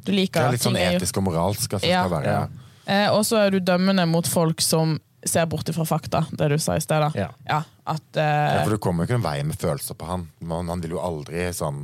Du 0.04 0.12
liker 0.12 0.40
Det 0.44 0.46
er 0.46 0.56
litt 0.58 0.66
sånn 0.68 0.78
etisk 0.80 1.18
og 1.22 1.28
moralsk. 1.30 1.78
Altså, 1.78 1.88
Ja. 1.88 2.04
være, 2.12 2.36
Ja. 2.36 2.46
Eh, 2.86 3.08
og 3.08 3.24
så 3.24 3.38
er 3.46 3.50
du 3.54 3.60
dømmende 3.64 4.04
mot 4.06 4.26
folk 4.28 4.60
som 4.60 4.98
ser 5.24 5.46
bort 5.48 5.68
fra 5.74 5.84
fakta, 5.88 6.26
det 6.36 6.48
du 6.52 6.58
sa 6.60 6.74
i 6.76 6.82
sted. 6.84 7.00
da. 7.00 7.10
Ja. 7.46 7.62
at 7.86 8.16
eh, 8.16 8.22
Ja, 8.24 8.62
for 8.64 8.70
du 8.70 8.78
kommer 8.78 9.04
jo 9.04 9.08
ikke 9.08 9.16
noen 9.18 9.24
vei 9.24 9.42
med 9.44 9.56
følelser 9.60 9.96
på 9.96 10.06
han. 10.08 10.26
Man, 10.40 10.68
han 10.68 10.80
vil 10.80 10.94
jo 10.96 11.00
aldri 11.00 11.46
sånn 11.56 11.82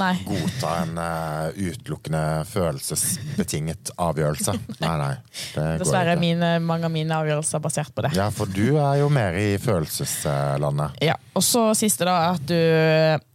Nei. 0.00 0.14
godta 0.24 0.74
en 0.82 0.96
uh, 1.00 1.52
utelukkende 1.56 2.22
følelsesbetinget 2.48 3.92
avgjørelse. 4.00 4.54
Nei, 4.84 4.92
nei. 5.00 5.14
Det 5.54 5.66
Dessverre 5.82 6.16
er 6.16 6.20
mine, 6.20 6.54
mange 6.64 6.88
av 6.88 6.94
mine 6.94 7.16
avgjørelser 7.16 7.64
basert 7.64 7.92
på 7.96 8.04
det. 8.06 8.14
Ja, 8.16 8.30
for 8.32 8.46
du 8.48 8.76
er 8.76 9.00
jo 9.02 9.08
mer 9.12 9.36
i 9.40 9.56
følelseslandet. 9.60 11.00
Ja, 11.04 11.16
Og 11.36 11.44
så 11.44 11.70
siste, 11.78 12.04
da, 12.08 12.32
at 12.34 12.44
du 12.48 12.56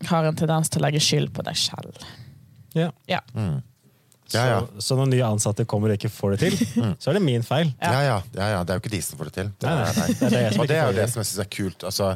har 0.10 0.30
en 0.30 0.38
tendens 0.38 0.70
til 0.74 0.82
å 0.82 0.88
legge 0.88 1.02
skyld 1.02 1.34
på 1.34 1.46
deg 1.46 1.58
selv. 1.58 1.98
Ja. 2.76 2.92
Ja. 3.08 3.22
Ja, 4.34 4.44
ja. 4.48 4.60
Så, 4.60 4.82
så 4.82 4.98
når 5.00 5.12
nye 5.14 5.24
ansatte 5.28 5.64
kommer 5.70 5.94
og 5.94 6.00
ikke 6.00 6.12
får 6.12 6.36
det 6.36 6.40
til, 6.50 6.58
så 7.00 7.12
er 7.12 7.20
det 7.20 7.24
min 7.24 7.46
feil. 7.48 7.72
Ja. 7.80 7.94
Ja, 7.94 8.02
ja, 8.04 8.20
ja, 8.36 8.50
ja. 8.58 8.60
Det 8.68 8.74
er 8.74 8.80
jo 8.80 8.84
ikke 8.84 8.96
de 8.98 9.02
som 9.06 9.20
får 9.20 9.30
det 9.32 9.36
til. 9.40 9.52
Det 9.56 9.72
er 9.72 9.80
nei. 9.80 9.96
deg. 9.96 10.14
Det 10.20 10.28
er 10.28 10.52
det 10.52 10.60
Og 10.60 10.68
det 10.68 10.78
er 10.78 10.86
jo 10.86 10.96
det 10.98 11.02
det 11.02 11.10
som 11.14 11.22
jeg 11.24 11.30
syns 11.32 11.44
er 11.46 11.52
kult. 11.58 11.88
Altså, 11.88 12.12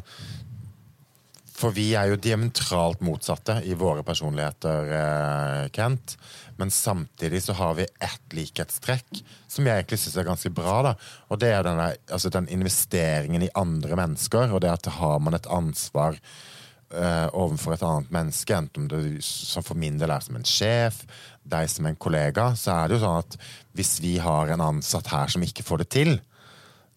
for 1.61 1.75
vi 1.77 1.91
er 1.95 2.09
jo 2.09 2.19
diametralt 2.19 3.03
motsatte 3.05 3.59
i 3.69 3.75
våre 3.77 4.03
personligheter, 4.03 4.93
eh, 4.97 5.65
Kent. 5.75 6.17
Men 6.57 6.73
samtidig 6.73 7.43
så 7.45 7.53
har 7.57 7.77
vi 7.77 7.87
ett 8.01 8.35
likhetstrekk 8.35 9.21
som 9.49 9.67
jeg 9.67 9.81
egentlig 9.81 10.01
syns 10.01 10.17
er 10.17 10.27
ganske 10.27 10.51
bra. 10.53 10.81
da. 10.89 10.95
Og 11.29 11.39
det 11.41 11.53
er 11.53 11.63
denne, 11.65 11.91
altså 12.11 12.29
den 12.33 12.49
investeringen 12.53 13.45
i 13.45 13.53
andre 13.57 13.97
mennesker, 13.97 14.51
og 14.51 14.61
det 14.65 14.73
at 14.73 14.91
har 14.99 15.19
man 15.23 15.37
et 15.37 15.47
ansvar 15.49 16.19
eh, 16.93 17.27
overfor 17.37 17.75
et 17.75 17.85
annet 17.85 18.11
menneske, 18.13 18.55
enten 18.55 18.85
om 18.85 18.89
det 18.91 19.21
som 19.25 19.65
for 19.65 19.79
min 19.79 19.99
del 20.01 20.13
er 20.13 20.23
som 20.23 20.37
en 20.39 20.47
sjef, 20.47 21.03
deg 21.43 21.69
som 21.71 21.87
en 21.89 21.97
kollega, 21.99 22.51
så 22.57 22.75
er 22.75 22.89
det 22.89 22.97
jo 22.97 23.05
sånn 23.05 23.21
at 23.23 23.37
hvis 23.77 23.95
vi 24.03 24.17
har 24.21 24.51
en 24.53 24.67
ansatt 24.71 25.09
her 25.13 25.31
som 25.33 25.43
ikke 25.45 25.65
får 25.65 25.83
det 25.83 25.89
til, 25.97 26.15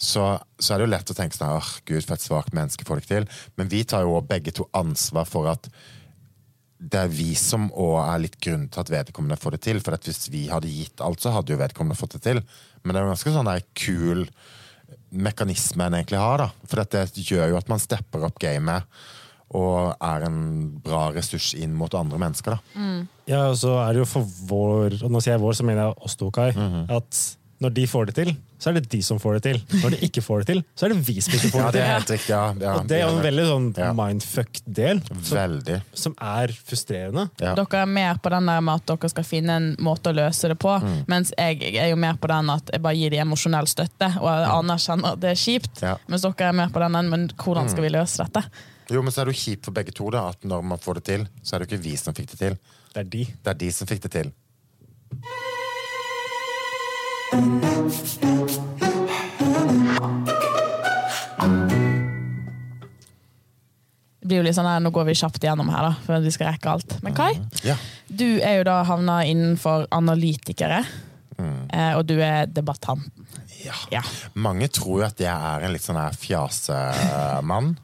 så, 0.04 0.34
så 0.58 0.74
er 0.74 0.80
det 0.80 0.88
jo 0.88 0.92
lett 0.92 1.10
å 1.12 1.16
tenke 1.16 1.36
sånn 1.36 1.54
Åh, 1.54 1.68
gud, 1.86 2.02
for 2.02 2.16
et 2.16 2.24
svakt 2.24 2.56
menneske 2.56 2.86
får 2.86 2.98
det 2.98 3.04
ikke 3.04 3.14
til. 3.14 3.28
Men 3.58 3.70
vi 3.70 3.84
tar 3.88 4.04
jo 4.04 4.18
begge 4.26 4.52
to 4.56 4.66
ansvar 4.76 5.28
for 5.28 5.48
at 5.52 5.68
det 6.84 7.00
er 7.00 7.12
vi 7.12 7.30
som 7.38 7.70
òg 7.70 7.96
er 8.02 8.24
litt 8.26 8.36
grunnen 8.42 8.66
til 8.68 8.82
at 8.82 8.90
vedkommende 8.92 9.38
får 9.40 9.56
det 9.56 9.62
til. 9.68 9.80
For 9.80 9.96
hvis 9.96 10.26
vi 10.34 10.44
hadde 10.50 10.72
gitt 10.72 11.00
alt, 11.04 11.22
så 11.22 11.32
hadde 11.32 11.54
jo 11.54 11.60
vedkommende 11.62 11.96
fått 11.96 12.18
det 12.18 12.24
til. 12.26 12.42
Men 12.82 12.92
det 12.92 13.00
er 13.00 13.06
jo 13.06 13.14
ganske 13.14 13.34
sånn 13.36 13.48
der 13.48 13.64
kul 13.78 14.26
mekanisme 15.14 15.86
en 15.86 15.96
egentlig 15.96 16.20
har, 16.20 16.42
da. 16.42 16.50
For 16.68 16.82
dette 16.82 17.22
gjør 17.22 17.54
jo 17.54 17.60
at 17.60 17.70
man 17.70 17.82
stepper 17.82 18.26
opp 18.26 18.40
gamet 18.42 18.90
og 19.54 19.94
er 20.02 20.25
en 20.26 20.40
bra 20.84 21.06
ressurs 21.14 21.52
inn 21.54 21.75
mot 21.78 21.94
andre 21.94 22.18
mennesker, 22.18 22.58
da. 22.58 22.82
Ja, 23.30 23.44
og 23.52 23.56
så 23.61 23.76
er 23.87 23.92
det 23.94 24.02
jo 24.04 24.11
for 24.11 24.26
vår, 24.50 24.99
og 25.04 25.11
nå 25.14 25.23
sier 25.23 25.37
jeg 25.37 25.44
vår, 25.44 25.54
så 25.61 25.64
mener 25.64 25.87
jeg 25.88 25.94
oss 26.04 26.16
to, 26.20 26.30
Kai, 26.34 26.50
Mhm. 26.52 26.90
at 26.90 27.23
når 27.62 27.70
de 27.73 27.84
får 27.87 28.06
det 28.11 28.14
til, 28.16 28.37
så 28.58 28.68
er 28.70 28.75
det 28.80 28.88
de 28.90 28.99
som 29.00 29.18
får 29.18 29.34
det 29.38 29.42
til. 29.44 29.58
Når 29.80 29.90
de 29.94 29.96
ikke 30.08 30.20
får 30.25 30.38
det 30.42 30.46
til, 30.50 30.64
så 30.76 30.84
er 30.84 30.88
det 30.92 30.99
vi 31.06 31.20
som 31.20 31.32
ikke 31.37 31.50
får 31.52 31.61
Ja, 31.61 31.70
det 31.70 31.73
det 31.73 31.80
til. 31.80 31.84
er 31.84 31.94
helt 31.94 32.11
riktig. 32.11 32.28
Ja, 32.28 32.52
ja, 32.61 32.73
Og 32.80 32.87
det 32.88 32.96
er 32.99 33.02
jo 33.08 33.16
en 33.16 33.23
veldig 33.25 33.44
sånn 33.49 33.96
mindfuck-del, 33.96 35.00
som, 35.25 35.37
Veldig. 35.38 35.76
som 35.94 36.14
er 36.20 36.49
frustrerende. 36.49 37.30
Ja. 37.40 37.54
Dere 37.54 37.82
er 37.82 37.87
mer 37.87 38.14
på 38.23 38.30
den 38.34 38.46
der 38.50 38.61
med 38.64 38.75
at 38.82 38.87
dere 38.90 39.11
skal 39.12 39.25
finne 39.25 39.56
en 39.58 39.68
måte 39.76 40.12
å 40.12 40.16
løse 40.16 40.49
det 40.49 40.58
på, 40.58 40.75
Mm. 40.82 41.04
mens 41.08 41.32
jeg, 41.38 41.62
er 41.76 41.90
jo 41.90 41.96
mer 41.96 42.14
på 42.14 42.28
den 42.28 42.50
at 42.50 42.70
jeg 42.73 42.82
bare 42.82 42.96
gir 42.96 43.11
dem 43.11 43.28
emosjonell 43.28 43.66
støtte, 43.70 44.11
og 44.20 44.28
anerkjenner 44.28 45.12
at 45.12 45.20
det 45.20 45.30
er 45.30 45.40
kjipt. 45.40 45.82
Ja. 45.82 45.96
Mens 46.08 46.23
dere 46.23 46.49
er 46.49 46.52
mer 46.52 46.68
på 46.68 46.80
den, 46.80 47.11
men 47.11 47.28
hvordan 47.28 47.68
skal 47.70 47.82
vi 47.84 47.88
løse 47.90 48.16
dette? 48.26 48.44
Jo, 48.90 49.00
men 49.02 49.12
så 49.12 49.22
er 49.22 49.30
det 49.30 49.34
jo 49.36 49.40
kjipt 49.44 49.64
for 49.64 49.72
begge 49.76 49.94
to, 49.96 50.10
da, 50.12 50.26
at 50.34 50.44
når 50.44 50.62
man 50.62 50.78
får 50.82 50.94
det 51.00 51.04
til, 51.08 51.28
så 51.42 51.54
er 51.56 51.58
det 51.64 51.70
jo 51.70 51.76
ikke 51.76 51.84
vi 51.86 51.96
som 51.96 52.14
fikk 52.16 52.30
det 52.34 52.38
til. 52.42 52.58
Det 52.94 53.00
er 53.04 53.08
de. 53.16 53.24
Det 53.44 53.54
er 53.54 53.60
de 53.64 53.70
som 53.72 53.88
fikk 53.90 54.02
det 54.04 54.12
til. 54.18 54.32
Det 64.20 64.28
blir 64.30 64.40
jo 64.40 64.44
litt 64.46 64.56
sånn 64.56 64.68
her, 64.68 64.80
Nå 64.80 64.90
går 64.94 65.04
vi 65.10 65.14
kjapt 65.20 65.42
igjennom 65.44 65.68
her, 65.72 65.90
da, 65.90 65.92
for 66.06 66.22
vi 66.24 66.30
skal 66.32 66.48
rekke 66.54 66.70
alt. 66.72 66.94
Men 67.04 67.14
Kai, 67.16 67.32
Ja. 67.62 67.76
du 68.08 68.40
er 68.40 68.58
jo 68.58 68.64
da 68.64 68.82
havna 68.84 69.22
innenfor 69.28 69.86
analytikere, 69.92 70.84
Mm. 71.36 71.68
og 71.98 72.06
du 72.06 72.18
er 72.20 72.46
debattanten. 72.46 73.10
ja. 73.64 73.74
Ja. 73.90 74.00
Mange 74.34 74.68
tror 74.68 75.00
jo 75.00 75.04
at 75.06 75.16
jeg 75.18 75.26
er 75.34 75.60
en 75.64 75.72
litt 75.72 75.82
sånn 75.82 75.96
her 75.96 76.10
fjasemann. 76.12 77.76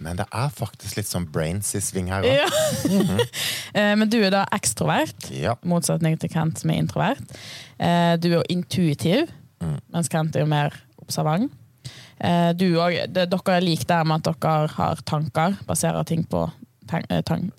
Men 0.00 0.16
det 0.16 0.24
er 0.32 0.48
faktisk 0.48 0.96
litt 0.96 1.08
sånn 1.10 1.26
brains 1.30 1.74
i 1.76 1.80
sving 1.84 2.08
her 2.12 2.24
òg. 2.24 2.40
Ja. 2.40 2.48
Eh, 3.70 3.92
Men 3.94 4.08
du 4.10 4.16
er 4.24 4.32
da 4.34 4.46
ekstrovert, 4.56 5.28
Ja. 5.30 5.52
motsetning 5.62 6.16
til 6.18 6.30
Kent 6.32 6.58
som 6.58 6.70
er 6.72 6.80
introvert. 6.82 7.20
Eh, 7.78 8.16
Du 8.18 8.30
er 8.32 8.38
jo 8.40 8.46
intuitiv, 8.50 9.28
mens 9.92 10.08
Kent 10.10 10.34
er 10.34 10.40
jo 10.42 10.46
mer 10.50 10.74
observant. 11.02 11.52
Eh, 12.20 12.52
Du 12.52 12.80
og, 12.80 12.96
dere 13.12 13.40
er 13.56 13.60
like 13.60 13.84
der 13.86 14.04
med 14.04 14.26
at 14.26 14.40
dere 14.40 14.66
har 14.74 14.96
tanker, 15.06 15.54
baserer 15.68 16.04
ting 16.04 16.24
på 16.26 16.50
tank, 16.88 17.52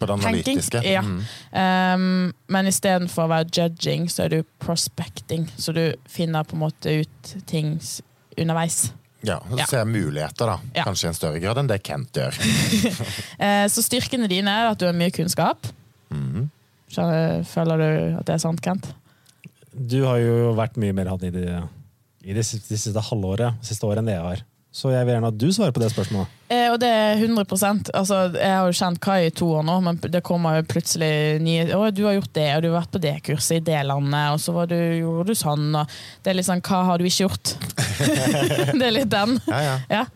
På 0.00 0.06
det 0.06 0.16
analytiske. 0.16 0.82
Ja. 0.82 1.02
Mm. 1.02 1.20
Um, 1.54 2.32
men 2.48 2.66
istedenfor 2.66 3.28
å 3.28 3.30
være 3.30 3.50
judging, 3.54 4.08
så 4.10 4.24
er 4.24 4.28
du 4.28 4.42
prospecting. 4.58 5.46
Så 5.56 5.72
du 5.72 5.94
finner 6.08 6.42
på 6.42 6.54
en 6.56 6.64
måte 6.64 6.96
ut 7.04 7.34
ting 7.46 7.76
underveis. 8.36 8.92
Ja, 9.22 9.36
og 9.38 9.52
så 9.54 9.58
Ja. 9.60 9.66
ser 9.70 9.78
jeg 9.84 9.86
muligheter, 9.92 10.46
da. 10.46 10.56
Ja. 10.74 10.84
Kanskje 10.88 11.04
i 11.06 11.08
en 11.12 11.14
større 11.18 11.40
grad 11.42 11.58
enn 11.62 11.68
det 11.70 11.80
Kent 11.86 12.12
gjør. 12.12 12.34
Eh, 13.42 13.66
så 13.70 13.82
styrkene 13.82 14.28
dine 14.30 14.50
er 14.50 14.70
at 14.70 14.78
du 14.78 14.84
har 14.86 14.94
mye 14.94 15.10
kunnskap. 15.14 15.66
Mm. 16.12 16.48
Føler 16.92 17.80
du 17.80 18.18
at 18.20 18.26
det 18.28 18.34
er 18.34 18.42
sant, 18.42 18.60
Kent? 18.62 18.86
Du 19.72 20.02
har 20.04 20.18
jo 20.20 20.52
vært 20.58 20.76
mye 20.76 20.92
mer 20.94 21.08
han 21.08 21.22
i 21.24 21.30
det, 21.32 21.46
i 22.28 22.34
det 22.36 22.44
siste, 22.44 22.68
det 22.74 22.78
siste 22.82 23.00
halvåret, 23.08 23.56
siste 23.64 23.86
året 23.88 24.02
enn 24.02 24.10
det 24.10 24.14
jeg 24.18 24.26
har. 24.26 24.42
Så 24.72 24.88
jeg 24.88 25.04
vil 25.04 25.12
gjerne 25.12 25.28
at 25.28 25.36
du 25.36 25.50
svarer 25.52 25.74
på 25.76 25.82
det 25.82 25.90
spørsmålet. 25.92 26.30
Eh, 26.48 26.66
og 26.72 26.78
det 26.80 26.88
er 26.88 27.20
100% 27.20 27.90
altså, 27.92 28.18
Jeg 28.32 28.52
har 28.56 28.68
jo 28.68 28.76
kjent 28.76 29.00
Kai 29.04 29.26
i 29.26 29.32
to 29.36 29.50
år 29.58 29.66
nå, 29.68 29.74
men 29.84 29.98
det 30.00 30.22
kommer 30.24 30.56
jo 30.58 30.68
plutselig 30.68 31.40
nye 31.44 31.66
Å, 31.76 31.90
du 31.92 32.02
har 32.06 32.16
gjort 32.16 32.32
det, 32.36 32.46
og 32.56 32.62
du 32.64 32.68
har 32.70 32.78
vært 32.78 32.94
på 32.94 33.02
det 33.04 33.14
kurset 33.28 33.58
i 33.58 33.64
det 33.66 33.82
landet, 33.88 34.32
og 34.32 34.40
så 34.40 34.54
var 34.56 34.70
du, 34.72 34.76
gjorde 34.76 35.26
du 35.28 35.36
sånn, 35.36 35.66
og 35.76 35.92
Det 36.24 36.32
er 36.32 36.38
litt 36.38 36.48
sånn 36.48 36.64
Hva 36.64 36.80
har 36.88 37.02
du 37.02 37.08
ikke 37.08 37.26
gjort? 37.26 37.52
det 38.80 38.86
er 38.86 38.96
litt 38.96 39.12
den. 39.12 39.36
Ja, 39.50 39.60
ja. 39.66 39.76
Ja. 39.92 40.06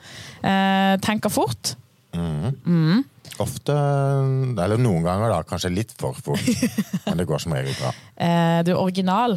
Eh, 0.40 0.94
tenker 1.04 1.32
fort. 1.32 1.74
Mm. 2.16 2.56
Mm. 2.64 3.04
Ofte, 3.44 3.74
eller 3.76 4.80
noen 4.80 5.04
ganger 5.04 5.34
da, 5.34 5.42
kanskje 5.44 5.72
litt 5.74 5.92
for 6.00 6.16
fort. 6.16 6.48
Men 7.04 7.20
det 7.20 7.28
går 7.28 7.44
som 7.44 7.52
regel 7.52 7.76
bra. 7.76 7.92
Eh, 8.16 8.64
du 8.64 8.72
er 8.72 8.80
original. 8.80 9.36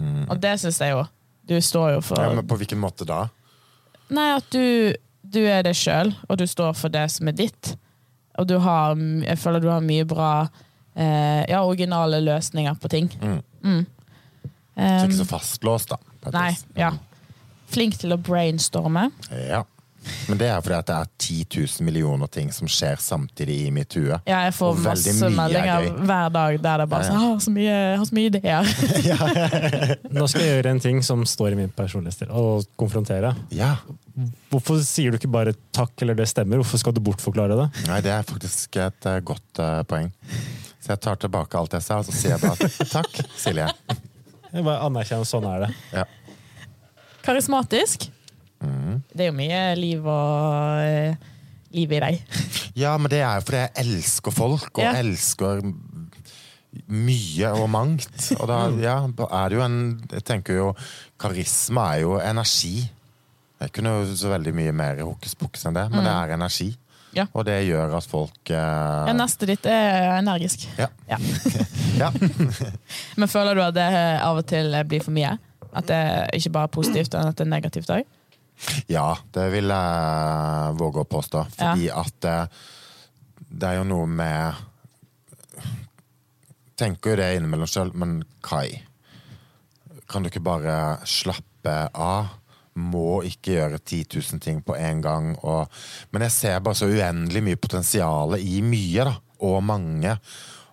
Og 0.00 0.38
det 0.40 0.56
syns 0.62 0.80
jeg 0.80 0.96
jo. 0.96 1.04
Du 1.48 1.56
står 1.60 1.98
jo 1.98 2.02
for 2.06 2.22
Ja, 2.22 2.30
men 2.32 2.46
på 2.48 2.56
hvilken 2.58 2.80
måte 2.80 3.04
da? 3.06 3.26
Nei, 4.12 4.28
at 4.36 4.48
du, 4.52 4.92
du 5.22 5.40
er 5.48 5.62
deg 5.66 5.76
sjøl, 5.78 6.12
og 6.28 6.38
du 6.40 6.44
står 6.48 6.74
for 6.78 6.92
det 6.92 7.06
som 7.14 7.30
er 7.30 7.36
ditt. 7.38 7.74
Og 8.40 8.46
du 8.48 8.56
har 8.64 8.96
Jeg 8.96 9.38
føler 9.38 9.60
du 9.60 9.68
har 9.68 9.82
mye 9.84 10.04
bra 10.08 10.28
eh, 10.96 11.42
Ja, 11.50 11.62
originale 11.64 12.20
løsninger 12.24 12.78
på 12.80 12.88
ting. 12.92 13.10
Mm. 13.20 13.40
Mm. 13.64 13.82
Så 13.84 14.48
Um, 14.72 15.02
ikke 15.04 15.18
så 15.18 15.24
fastlåst, 15.28 15.90
da. 15.92 16.30
nei, 16.32 16.54
ja. 16.80 16.94
Flink 17.68 17.98
til 18.00 18.14
å 18.14 18.16
brainstorme. 18.16 19.02
Ja. 19.50 19.58
Men 20.28 20.38
det 20.40 20.48
er 20.50 20.60
fordi 20.62 20.76
at 20.78 20.88
det 20.88 20.96
er 20.96 21.10
10 21.18 21.36
000 21.80 21.86
millioner 21.86 22.30
ting 22.32 22.50
som 22.54 22.70
skjer 22.70 23.00
samtidig 23.02 23.58
i 23.66 23.70
mitt 23.74 23.94
hue. 23.98 24.16
Ja, 24.26 24.42
jeg 24.46 24.54
får 24.56 24.80
masse 24.82 25.14
er 25.14 25.34
meldinger 25.34 25.88
hver 26.02 26.32
dag 26.34 26.58
der 26.66 26.82
det 26.82 26.88
bare 26.90 27.06
Ja, 27.06 27.10
sånn 27.10 27.18
ja. 27.18 27.26
har 27.26 27.42
så 27.44 27.54
mye, 27.54 27.76
har 28.00 28.06
så 28.08 28.18
mye 28.18 28.30
ideer. 28.30 28.72
Nå 30.16 30.28
skal 30.30 30.44
jeg 30.44 30.56
gjøre 30.56 30.74
en 30.74 30.82
ting 30.82 31.02
som 31.06 31.26
står 31.28 31.54
i 31.56 31.60
min 31.62 31.74
personlighetsstil, 31.76 32.32
og 32.34 32.66
konfrontere. 32.80 33.34
Ja. 33.54 33.74
Hvorfor 34.52 34.80
sier 34.84 35.12
du 35.12 35.20
ikke 35.20 35.30
bare 35.32 35.54
takk 35.74 36.04
eller 36.04 36.18
det 36.18 36.28
stemmer? 36.30 36.60
Hvorfor 36.62 36.82
skal 36.82 36.96
du 36.96 37.02
bortforklare 37.04 37.58
det? 37.58 37.68
Nei, 37.88 38.00
det 38.04 38.12
er 38.14 38.26
faktisk 38.26 38.80
et 38.82 39.08
eh, 39.08 39.20
godt 39.24 39.62
uh, 39.62 39.80
poeng. 39.88 40.10
Så 40.82 40.92
jeg 40.92 41.02
tar 41.04 41.20
tilbake 41.22 41.58
alt 41.58 41.76
jeg 41.78 41.84
sa, 41.84 42.00
og 42.02 42.08
så 42.08 42.16
sier 42.16 42.34
jeg 42.34 42.42
bare 42.42 42.70
takk, 42.96 43.22
Silje. 43.38 43.68
Jeg 44.52 44.66
bare 44.66 44.80
anerkjenner 44.88 45.28
sånn 45.28 45.46
er 45.48 45.66
det. 45.66 45.70
Ja. 45.94 46.08
Karismatisk. 47.22 48.10
Mm. 48.62 49.02
Det 49.12 49.26
er 49.26 49.30
jo 49.30 49.36
mye 49.36 49.60
liv 49.78 50.06
og 50.06 50.82
eh, 50.86 51.30
liv 51.74 51.92
i 51.92 52.00
deg. 52.04 52.36
ja, 52.84 52.94
men 52.98 53.10
det 53.12 53.20
er 53.24 53.40
jo 53.40 53.46
fordi 53.48 53.62
jeg 53.64 53.86
elsker 53.86 54.34
folk, 54.36 54.70
og 54.76 54.84
Ja. 54.84 54.94
elsker 55.02 55.62
mye 56.88 57.50
og 57.52 57.68
mangt. 57.70 58.32
Og 58.38 58.46
da 58.48 58.58
ja, 58.80 58.96
er 59.04 59.48
det 59.52 59.58
jo 59.58 59.64
en 59.64 59.80
Jeg 60.12 60.24
tenker 60.24 60.56
jo 60.56 60.68
Karisma 61.20 61.90
er 61.96 62.04
jo 62.06 62.14
energi. 62.20 62.88
Jeg 63.60 63.72
kunne 63.76 63.92
jo 63.98 64.14
så 64.18 64.32
veldig 64.32 64.54
mye 64.56 64.72
mer 64.74 65.02
hokus 65.04 65.36
pokus 65.38 65.66
enn 65.68 65.76
det, 65.76 65.84
men 65.92 66.02
det 66.02 66.12
er 66.14 66.32
energi. 66.34 66.72
Ja. 67.12 67.26
Og 67.36 67.44
det 67.44 67.58
gjør 67.66 67.92
at 67.98 68.06
folk 68.08 68.50
eh, 68.50 69.10
Neste 69.12 69.46
ditt 69.50 69.66
er 69.68 70.16
energisk. 70.16 70.64
Ja. 70.80 70.88
Ja. 71.10 71.18
ja. 72.02 72.08
Men 73.20 73.28
føler 73.28 73.54
du 73.54 73.62
at 73.66 73.76
det 73.76 73.88
av 74.24 74.40
og 74.40 74.46
til 74.48 74.72
blir 74.88 75.04
for 75.04 75.12
mye? 75.14 75.36
At 75.76 75.88
det 75.88 76.00
ikke 76.40 76.52
bare 76.56 76.68
er 76.70 76.74
positivt, 76.74 77.14
men 77.16 77.28
at 77.28 77.36
det 77.38 77.46
er 77.46 77.52
negativt 77.52 77.92
òg? 77.92 78.08
Ja, 78.90 79.08
det 79.34 79.48
vil 79.54 79.72
jeg 79.72 80.76
våge 80.78 81.02
å 81.02 81.08
påstå. 81.08 81.46
Fordi 81.56 81.88
at 81.92 82.28
eh, 82.28 82.60
det 83.52 83.72
er 83.72 83.80
jo 83.80 83.88
noe 83.88 84.08
med 84.08 84.68
Tenker 86.82 87.12
jo 87.12 87.18
det 87.20 87.26
innimellom 87.36 87.68
sjøl, 87.68 87.90
men 87.94 88.22
Kai, 88.42 88.80
kan 90.10 90.24
du 90.24 90.30
ikke 90.30 90.42
bare 90.42 90.76
slappe 91.06 91.74
av 91.92 92.32
må 92.80 93.20
ikke 93.28 93.56
gjøre 93.58 93.80
10 93.80 94.06
000 94.16 94.40
ting 94.42 94.62
på 94.64 94.76
en 94.78 95.02
gang. 95.04 95.28
Og, 95.44 95.68
men 96.12 96.24
jeg 96.26 96.36
ser 96.36 96.64
bare 96.64 96.78
så 96.78 96.88
uendelig 96.88 97.44
mye 97.44 97.60
potensial 97.60 98.36
i 98.38 98.62
mye, 98.64 99.08
da. 99.08 99.16
Og 99.42 99.58
mange. 99.66 100.16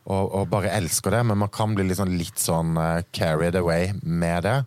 Og, 0.10 0.24
og 0.39 0.48
bare 0.51 0.72
elsker 0.77 1.17
det. 1.17 1.24
Men 1.27 1.41
man 1.43 1.51
kan 1.53 1.75
bli 1.75 1.88
litt 1.88 2.00
sånn, 2.00 2.15
litt 2.19 2.39
sånn 2.41 2.77
uh, 2.79 3.01
carried 3.15 3.58
away 3.60 3.91
med 4.03 4.48
det. 4.48 4.58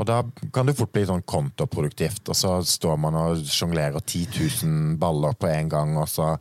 Og 0.00 0.06
da 0.08 0.22
kan 0.54 0.68
det 0.70 0.76
fort 0.78 0.92
bli 0.94 1.02
sånn 1.08 1.24
kontoproduktivt, 1.28 2.30
og 2.32 2.36
så 2.38 2.56
står 2.64 2.96
man 3.02 3.18
og 3.20 3.42
sjonglerer 3.44 4.00
10 4.00 4.26
000 4.64 4.94
baller 5.02 5.34
på 5.36 5.50
en 5.52 5.68
gang, 5.72 5.96
og 6.00 6.08
så 6.08 6.34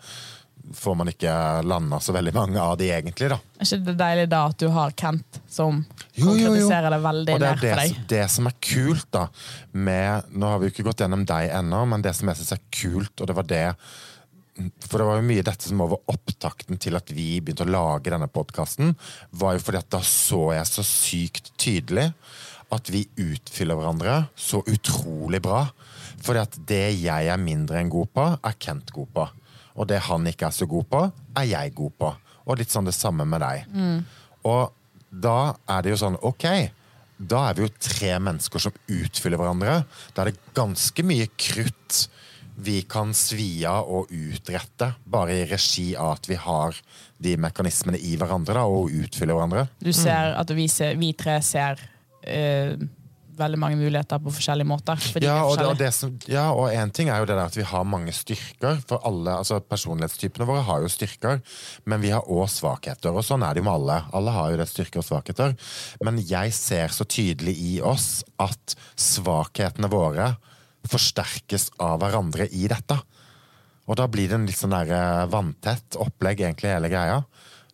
får 0.75 0.95
man 0.99 1.09
ikke 1.09 1.31
landa 1.65 1.97
så 2.03 2.13
veldig 2.13 2.33
mange 2.35 2.61
av 2.61 2.75
de 2.77 2.91
egentlig, 2.93 3.29
da. 3.31 3.39
Er 3.57 3.65
ikke 3.65 3.85
det 3.87 3.95
deilig 3.97 4.25
da 4.29 4.41
at 4.51 4.59
du 4.61 4.67
har 4.69 4.91
Kent 4.99 5.39
som 5.49 5.79
Jo, 6.13 6.35
jo, 6.37 6.51
jo. 6.59 6.67
det 6.69 6.99
veldig 7.01 7.33
Og 7.33 7.39
det 7.41 7.47
nær 7.47 7.55
er 7.55 7.63
det, 7.63 7.71
for 7.73 7.81
deg? 7.81 7.95
som- 7.95 8.05
det 8.11 8.29
som 8.35 8.47
er 8.51 8.55
kult, 8.61 9.07
da, 9.11 9.23
med 9.73 10.29
Nå 10.35 10.51
har 10.51 10.59
vi 10.59 10.67
jo 10.69 10.73
ikke 10.75 10.85
gått 10.91 11.01
gjennom 11.01 11.25
deg 11.25 11.49
ennå, 11.57 11.81
men 11.89 12.01
det 12.05 12.13
som 12.15 12.27
jeg 12.29 12.37
syns 12.37 12.51
er 12.53 12.61
kult, 12.71 13.15
og 13.19 13.27
det 13.27 13.35
var 13.35 13.43
det 13.49 13.75
For 14.85 14.99
det 14.99 15.07
var 15.07 15.15
jo 15.21 15.27
mye 15.29 15.43
dette 15.47 15.63
som 15.63 15.77
var 15.79 15.97
opptakten 16.11 16.77
til 16.77 16.95
at 16.99 17.09
vi 17.15 17.39
begynte 17.39 17.63
å 17.65 17.71
lage 17.71 18.11
denne 18.11 18.27
podkasten, 18.27 18.93
var 19.31 19.53
jo 19.55 19.59
fordi 19.63 19.77
at 19.79 19.89
da 19.89 20.01
så 20.03 20.53
jeg 20.53 20.65
så 20.67 20.83
sykt 20.83 21.51
tydelig 21.57 22.13
at 22.73 22.89
vi 22.93 23.05
utfyller 23.17 23.77
hverandre 23.79 24.15
så 24.37 24.61
utrolig 24.69 25.41
bra. 25.43 25.65
For 26.21 26.37
det 26.69 26.85
jeg 26.99 27.29
er 27.31 27.41
mindre 27.41 27.79
enn 27.81 27.91
god 27.91 28.11
på, 28.13 28.25
er 28.37 28.57
Kent 28.61 28.91
god 28.95 29.13
på. 29.15 29.27
Og 29.79 29.87
det 29.87 30.01
han 30.09 30.27
ikke 30.27 30.49
er 30.49 30.55
så 30.55 30.67
god 30.69 30.89
på, 30.91 31.03
er 31.39 31.47
jeg 31.47 31.75
god 31.77 31.95
på. 32.01 32.11
Og 32.49 32.59
litt 32.59 32.73
sånn 32.73 32.89
det 32.89 32.95
samme 32.97 33.25
med 33.29 33.43
deg. 33.45 33.69
Og 34.49 34.73
da 35.09 35.55
er 35.69 35.85
det 35.85 35.93
jo 35.93 36.01
sånn, 36.01 36.19
ok, 36.25 36.45
da 37.19 37.49
er 37.49 37.57
vi 37.57 37.65
jo 37.65 37.73
tre 37.81 38.13
mennesker 38.21 38.63
som 38.63 38.75
utfyller 38.87 39.39
hverandre. 39.39 39.81
Da 40.15 40.23
er 40.23 40.31
det 40.31 40.55
ganske 40.57 41.05
mye 41.07 41.29
krutt 41.39 42.05
vi 42.59 42.81
kan 42.91 43.13
svi 43.15 43.63
av 43.67 43.87
og 43.87 44.09
utrette, 44.11 44.89
bare 45.07 45.37
i 45.37 45.45
regi 45.47 45.93
av 45.95 46.17
at 46.17 46.27
vi 46.27 46.35
har 46.39 46.75
de 47.19 47.35
mekanismene 47.39 47.99
i 48.03 48.17
hverandre 48.19 48.57
da, 48.57 48.65
og 48.67 48.91
utfyller 48.91 49.37
hverandre. 49.37 49.67
Du 49.79 49.93
ser 49.95 50.35
at 50.35 50.51
vi, 50.55 50.67
ser, 50.71 50.99
vi 50.99 51.13
tre 51.15 51.37
ser 51.45 51.79
eh, 52.23 52.73
veldig 53.39 53.59
mange 53.59 53.79
muligheter 53.79 54.19
på 54.21 54.33
forskjellige 54.35 54.67
måter. 54.67 54.99
Ja, 55.23 55.39
og, 55.45 55.55
det, 55.57 55.65
forskjellige. 55.65 55.77
det 55.79 55.91
som, 55.95 56.15
ja, 56.31 56.45
og 56.51 56.73
en 56.75 56.91
ting 56.95 57.11
er 57.11 57.21
jo 57.21 57.27
det 57.29 57.37
der 57.37 57.51
at 57.51 57.57
vi 57.57 57.65
har 57.67 57.87
mange 57.87 58.13
styrker. 58.15 58.81
For 58.89 59.03
alle, 59.07 59.37
altså 59.39 59.61
Personlighetstypene 59.63 60.47
våre 60.49 60.65
har 60.67 60.83
jo 60.83 60.91
styrker, 60.91 61.39
men 61.89 62.03
vi 62.03 62.11
har 62.15 62.27
òg 62.27 62.49
svakheter. 62.51 63.13
Og 63.15 63.25
sånn 63.25 63.45
er 63.45 63.55
det 63.55 63.63
jo 63.63 63.69
med 63.69 63.77
alle. 63.77 63.99
Alle 64.19 64.35
har 64.35 64.51
jo 64.53 64.59
det 64.61 64.69
styrker 64.71 65.03
og 65.03 65.07
svakheter. 65.07 65.55
Men 66.05 66.19
jeg 66.19 66.55
ser 66.57 66.95
så 66.95 67.07
tydelig 67.07 67.55
i 67.55 67.77
oss 67.85 68.25
at 68.41 68.75
svakhetene 68.99 69.91
våre 69.91 70.33
forsterkes 70.89 71.71
av 71.83 71.99
hverandre 72.03 72.47
i 72.55 72.67
dette. 72.71 72.97
Og 73.89 73.97
da 73.97 74.05
blir 74.11 74.29
det 74.29 74.37
en 74.37 74.45
litt 74.47 74.57
sånn 74.57 74.75
der 74.75 74.91
eh, 74.93 75.29
vanntett 75.31 75.97
opplegg, 75.99 76.43
egentlig, 76.45 76.71
hele 76.75 76.91
greia. 76.91 77.23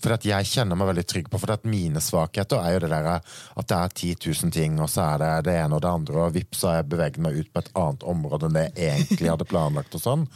For 0.03 0.13
at 0.15 0.25
jeg 0.27 0.49
kjenner 0.49 0.77
meg 0.77 0.89
veldig 0.91 1.05
trygg 1.07 1.29
på 1.31 1.39
For 1.41 1.53
at 1.55 1.63
mine 1.69 2.01
svakheter 2.03 2.59
er 2.61 2.75
jo 2.75 2.83
det 2.83 2.91
der 2.91 3.07
at 3.15 3.69
det 3.71 3.77
er 3.77 3.95
10 3.95 4.11
000 4.27 4.53
ting, 4.53 4.77
og 4.83 4.91
så 4.91 5.05
er 5.13 5.23
det 5.23 5.31
det 5.47 5.57
ene 5.61 5.77
og 5.77 5.83
det 5.85 5.91
andre, 5.91 6.27
og 6.27 6.35
vips, 6.35 6.61
så 6.61 6.71
har 6.71 6.77
jeg 6.81 6.91
beveget 6.91 7.21
meg 7.23 7.39
ut 7.39 7.51
på 7.53 7.63
et 7.63 7.73
annet 7.81 8.05
område 8.15 8.49
enn 8.49 8.57
det 8.59 8.67
jeg 8.75 8.99
egentlig 8.99 9.31
hadde 9.31 9.49
planlagt. 9.49 9.95
og 9.95 10.03
sånn. 10.03 10.27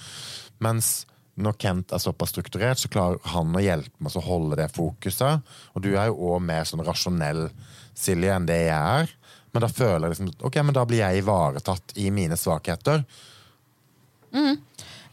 Mens 0.63 0.93
når 1.39 1.55
Kent 1.61 1.93
er 1.95 2.01
såpass 2.03 2.33
strukturert, 2.33 2.79
så 2.81 2.91
klarer 2.91 3.19
han 3.31 3.55
å 3.55 3.63
hjelpe 3.63 4.03
meg 4.03 4.15
å 4.19 4.25
holde 4.25 4.57
det 4.59 4.67
fokuset. 4.75 5.45
Og 5.73 5.83
du 5.85 5.93
er 5.93 6.09
jo 6.09 6.33
òg 6.33 6.43
mer 6.43 6.67
sånn 6.67 6.83
rasjonell, 6.85 7.47
Silje, 7.99 8.31
enn 8.31 8.47
det 8.47 8.61
jeg 8.65 8.75
er. 8.75 9.13
Men 9.51 9.63
da 9.65 9.69
føler 9.71 10.05
jeg 10.07 10.13
liksom 10.13 10.47
Ok, 10.47 10.59
men 10.63 10.75
da 10.77 10.85
blir 10.87 11.01
jeg 11.01 11.23
ivaretatt 11.23 11.95
i 11.99 12.09
mine 12.15 12.37
svakheter. 12.39 13.03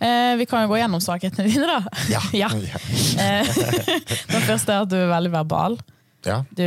Eh, 0.00 0.34
vi 0.36 0.46
kan 0.46 0.64
jo 0.64 0.68
gå 0.74 0.76
gjennom 0.80 1.00
svakhetene 1.00 1.48
dine, 1.48 1.66
da. 1.66 1.80
Ja. 2.12 2.20
ja. 2.44 2.50
Eh, 2.52 3.48
Den 4.32 4.44
første 4.44 4.74
er 4.74 4.84
at 4.84 4.90
du 4.92 4.96
er 5.00 5.08
veldig 5.12 5.32
verbal. 5.32 5.78
ja. 6.26 6.42
Du, 6.56 6.66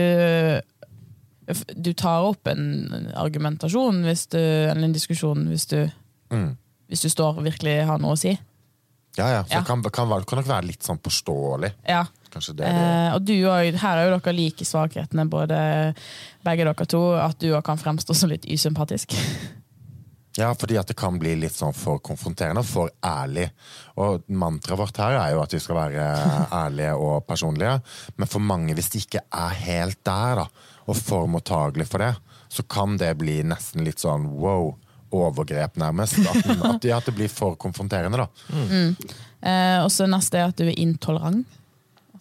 du 1.75 1.93
tar 1.97 2.27
opp 2.29 2.47
en 2.51 3.09
argumentasjon, 3.17 4.03
du, 4.05 4.37
eller 4.39 4.83
en 4.85 4.93
diskusjon, 4.93 5.47
hvis 5.49 5.65
du, 5.71 5.79
Mm. 6.29 6.51
hvis 6.87 7.01
du 7.01 7.09
står 7.09 7.39
og 7.39 7.45
virkelig 7.47 7.79
har 7.89 7.97
noe 7.97 8.13
å 8.13 8.17
si. 8.21 8.35
Ja, 9.17 9.27
ja. 9.33 9.43
Så 9.43 9.55
Ja. 9.55 9.59
det 9.59 9.65
kan, 9.67 9.81
kan, 9.81 10.09
kan 10.25 10.37
nok 10.37 10.45
være 10.47 10.67
litt 10.67 10.83
sånn 10.85 10.99
påståelig. 11.01 11.71
Ja. 11.89 12.03
Det. 12.29 12.53
det. 12.59 12.67
Eh, 12.69 13.13
og 13.15 13.23
du 13.25 13.33
og, 13.49 13.57
her 13.81 13.97
er 13.97 14.05
jo 14.05 14.19
dere 14.19 14.33
like 14.37 14.61
svakhetene, 14.65 15.25
både, 15.27 15.95
begge 16.45 16.67
dere 16.67 16.85
to. 16.85 17.01
At 17.17 17.39
du 17.41 17.49
kan 17.65 17.81
fremstå 17.81 18.13
som 18.13 18.29
litt 18.29 18.45
usympatisk. 18.45 19.15
Ja, 20.39 20.53
fordi 20.55 20.77
at 20.79 20.87
det 20.87 20.95
kan 20.99 21.17
bli 21.19 21.33
litt 21.39 21.55
sånn 21.55 21.75
for 21.75 21.99
konfronterende 22.03 22.63
og 22.63 22.69
for 22.69 22.91
ærlig. 23.05 23.49
Og 23.99 24.23
mantraet 24.31 24.79
vårt 24.79 24.99
her 25.01 25.17
er 25.19 25.33
jo 25.35 25.43
at 25.43 25.55
vi 25.55 25.61
skal 25.63 25.79
være 25.81 26.09
ærlige 26.63 26.95
og 26.95 27.25
personlige. 27.27 27.77
Men 28.15 28.31
for 28.31 28.43
mange, 28.43 28.75
hvis 28.77 28.91
de 28.93 29.03
ikke 29.03 29.23
er 29.27 29.57
helt 29.65 29.99
der, 30.07 30.43
da, 30.43 30.75
og 30.87 30.97
for 30.97 31.29
mottagelig 31.31 31.89
for 31.89 32.05
det, 32.05 32.13
så 32.49 32.65
kan 32.65 32.95
det 32.97 33.11
bli 33.19 33.41
nesten 33.45 33.85
litt 33.87 34.01
sånn 34.01 34.29
wow. 34.39 34.71
Overgrep, 35.09 35.73
nærmest. 35.81 36.19
At, 36.21 36.45
at, 36.69 36.83
ja, 36.85 36.99
at 36.99 37.07
det 37.09 37.15
blir 37.17 37.31
for 37.33 37.55
konfronterende, 37.57 38.19
da. 38.21 38.27
Eh, 39.41 39.77
og 39.81 39.87
så 39.89 40.05
neste 40.05 40.37
er 40.37 40.51
at 40.51 40.59
du 40.59 40.67
er 40.67 40.77
intolerant. 40.77 41.47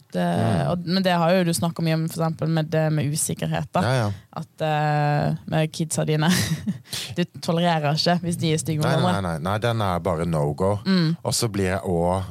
At, 0.09 0.19
ja. 0.19 0.71
og, 0.73 0.87
men 0.89 1.05
det 1.05 1.13
har 1.21 1.35
jo 1.37 1.45
du 1.45 1.53
snakka 1.57 1.85
mye 1.85 1.99
om, 1.99 2.07
for 2.09 2.23
eksempel 2.23 2.53
med 2.59 2.71
det 2.73 2.87
med 2.95 3.13
usikkerhet. 3.13 3.69
da. 3.77 3.85
Ja, 3.85 3.95
ja. 4.03 4.11
At 4.41 4.65
uh, 4.65 5.39
med 5.51 5.73
kidsa 5.75 6.05
dine 6.09 6.31
Du 7.17 7.25
tolererer 7.43 7.97
ikke 7.97 8.19
hvis 8.23 8.39
de 8.41 8.53
er 8.55 8.61
stygge 8.63 8.85
med 8.85 9.03
Nei, 9.03 9.13
nei, 9.13 9.23
nei, 9.27 9.39
nei, 9.45 9.57
den 9.63 9.83
er 9.85 10.05
bare 10.05 10.27
no 10.29 10.45
go. 10.57 10.77
Og 11.23 11.35
så 11.37 11.51
blir 11.53 11.75
jeg 11.75 11.83
òg 11.85 12.29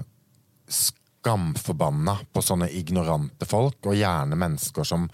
skamforbanna 0.68 2.18
på 2.34 2.44
sånne 2.44 2.70
ignorante 2.74 3.48
folk, 3.50 3.80
og 3.86 3.98
gjerne 3.98 4.38
mennesker 4.40 4.88
som 4.88 5.10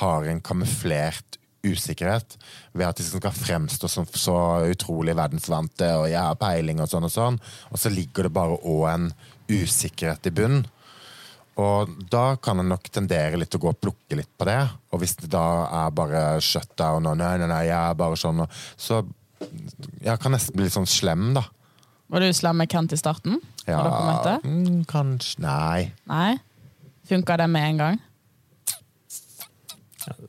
har 0.00 0.28
en 0.30 0.40
kamuflert 0.44 1.38
usikkerhet 1.66 2.36
ved 2.72 2.86
at 2.86 3.00
de 3.00 3.04
skal 3.04 3.34
fremstå 3.34 3.88
som 3.90 4.06
så 4.06 4.36
utrolig 4.70 5.16
verdensvante 5.18 5.88
og 5.98 6.06
jeg 6.06 6.20
har 6.22 6.38
peiling 6.38 6.80
og 6.80 6.90
sånn 6.90 7.08
og 7.08 7.12
sånn, 7.12 7.38
og 7.72 7.80
så 7.82 7.90
ligger 7.92 8.28
det 8.28 8.34
bare 8.36 8.60
òg 8.62 8.84
en 8.92 9.08
usikkerhet 9.48 10.28
i 10.28 10.34
bunn. 10.34 10.60
Og 11.58 11.90
da 12.10 12.36
kan 12.38 12.60
en 12.62 12.70
nok 12.70 12.86
tendere 12.94 13.38
litt 13.40 13.50
til 13.50 13.58
å 13.58 13.66
gå 13.66 13.70
og 13.72 13.80
plukke 13.82 14.18
litt 14.20 14.30
på 14.38 14.46
det. 14.46 14.60
Og 14.94 15.02
hvis 15.02 15.16
det 15.18 15.30
da 15.32 15.44
er 15.82 15.94
bare 15.94 16.24
shutdown 16.44 17.08
og 17.10 17.18
nei, 17.18 17.34
nei, 17.40 17.48
nei, 17.50 17.64
jeg 17.66 17.78
er 17.78 17.96
bare 17.98 18.18
sånn, 18.18 18.44
så 18.78 19.02
jeg 20.02 20.18
kan 20.22 20.34
nesten 20.34 20.54
bli 20.54 20.66
litt 20.66 20.76
sånn 20.76 20.88
slem, 20.88 21.32
da. 21.34 21.44
Var 22.08 22.24
du 22.24 22.32
slem 22.32 22.56
med 22.62 22.70
Kent 22.72 22.94
i 22.94 22.98
starten? 22.98 23.36
Ja, 23.68 23.82
mm, 24.40 24.84
kanskje 24.88 25.42
Nei. 25.44 25.90
Nei? 26.08 26.38
Funka 27.08 27.36
det 27.40 27.48
med 27.52 27.66
en 27.66 27.82
gang? 27.82 27.98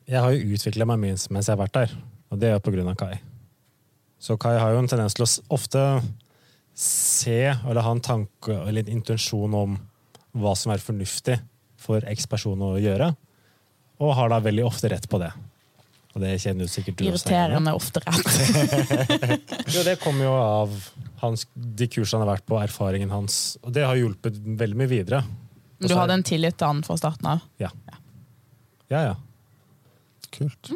Jeg 0.09 0.19
har 0.19 0.33
jo 0.33 0.55
utvikla 0.57 0.87
meg 0.89 0.99
mye 0.99 1.15
mens 1.31 1.47
jeg 1.47 1.53
har 1.53 1.61
vært 1.61 1.77
der, 1.77 1.93
og 2.33 2.41
det 2.41 2.51
er 2.51 2.63
på 2.63 2.73
grunn 2.73 2.89
av 2.91 2.97
Kai. 2.99 3.21
Så 4.19 4.35
Kai 4.41 4.57
har 4.59 4.73
jo 4.73 4.81
en 4.81 4.89
tendens 4.91 5.15
til 5.15 5.23
å 5.23 5.29
ofte 5.55 5.83
se 6.79 7.39
eller 7.53 7.83
ha 7.85 7.93
en 7.95 8.03
tanke 8.03 8.55
eller 8.65 8.83
en 8.83 8.97
intensjon 8.99 9.55
om 9.55 9.77
hva 10.37 10.53
som 10.57 10.73
er 10.73 10.83
fornuftig 10.83 11.39
for 11.79 12.03
X 12.11 12.27
person 12.29 12.59
å 12.61 12.73
gjøre, 12.79 13.13
og 13.99 14.15
har 14.15 14.31
da 14.31 14.39
veldig 14.43 14.65
ofte 14.67 14.91
rett 14.91 15.07
på 15.09 15.19
det. 15.21 15.31
Og 16.15 16.23
det 16.23 16.33
kjenner 16.41 16.65
jo 16.65 16.71
sikkert 16.71 16.97
du 16.97 17.03
også. 17.05 17.11
Irriterende 17.29 17.73
ofte 17.77 18.01
rett. 18.03 19.43
Jo, 19.75 19.83
det 19.85 19.99
kommer 20.01 20.25
jo 20.25 20.33
av 20.33 20.73
hans, 21.21 21.45
de 21.53 21.87
kursene 21.91 22.23
han 22.23 22.27
har 22.27 22.39
vært 22.39 22.47
på, 22.49 22.57
erfaringen 22.61 23.11
hans, 23.13 23.59
og 23.61 23.73
det 23.75 23.85
har 23.85 23.99
hjulpet 23.99 24.39
veldig 24.59 24.79
mye 24.79 24.89
videre. 24.89 25.21
Du 25.79 25.93
hadde 25.95 26.17
en 26.17 26.25
tillit 26.25 26.57
til 26.59 26.67
han 26.71 26.81
fra 26.83 26.97
starten 26.99 27.29
av. 27.35 27.43
Ja. 27.61 27.69
Ja, 28.89 29.03
ja. 29.11 29.15
Kult. 30.33 30.71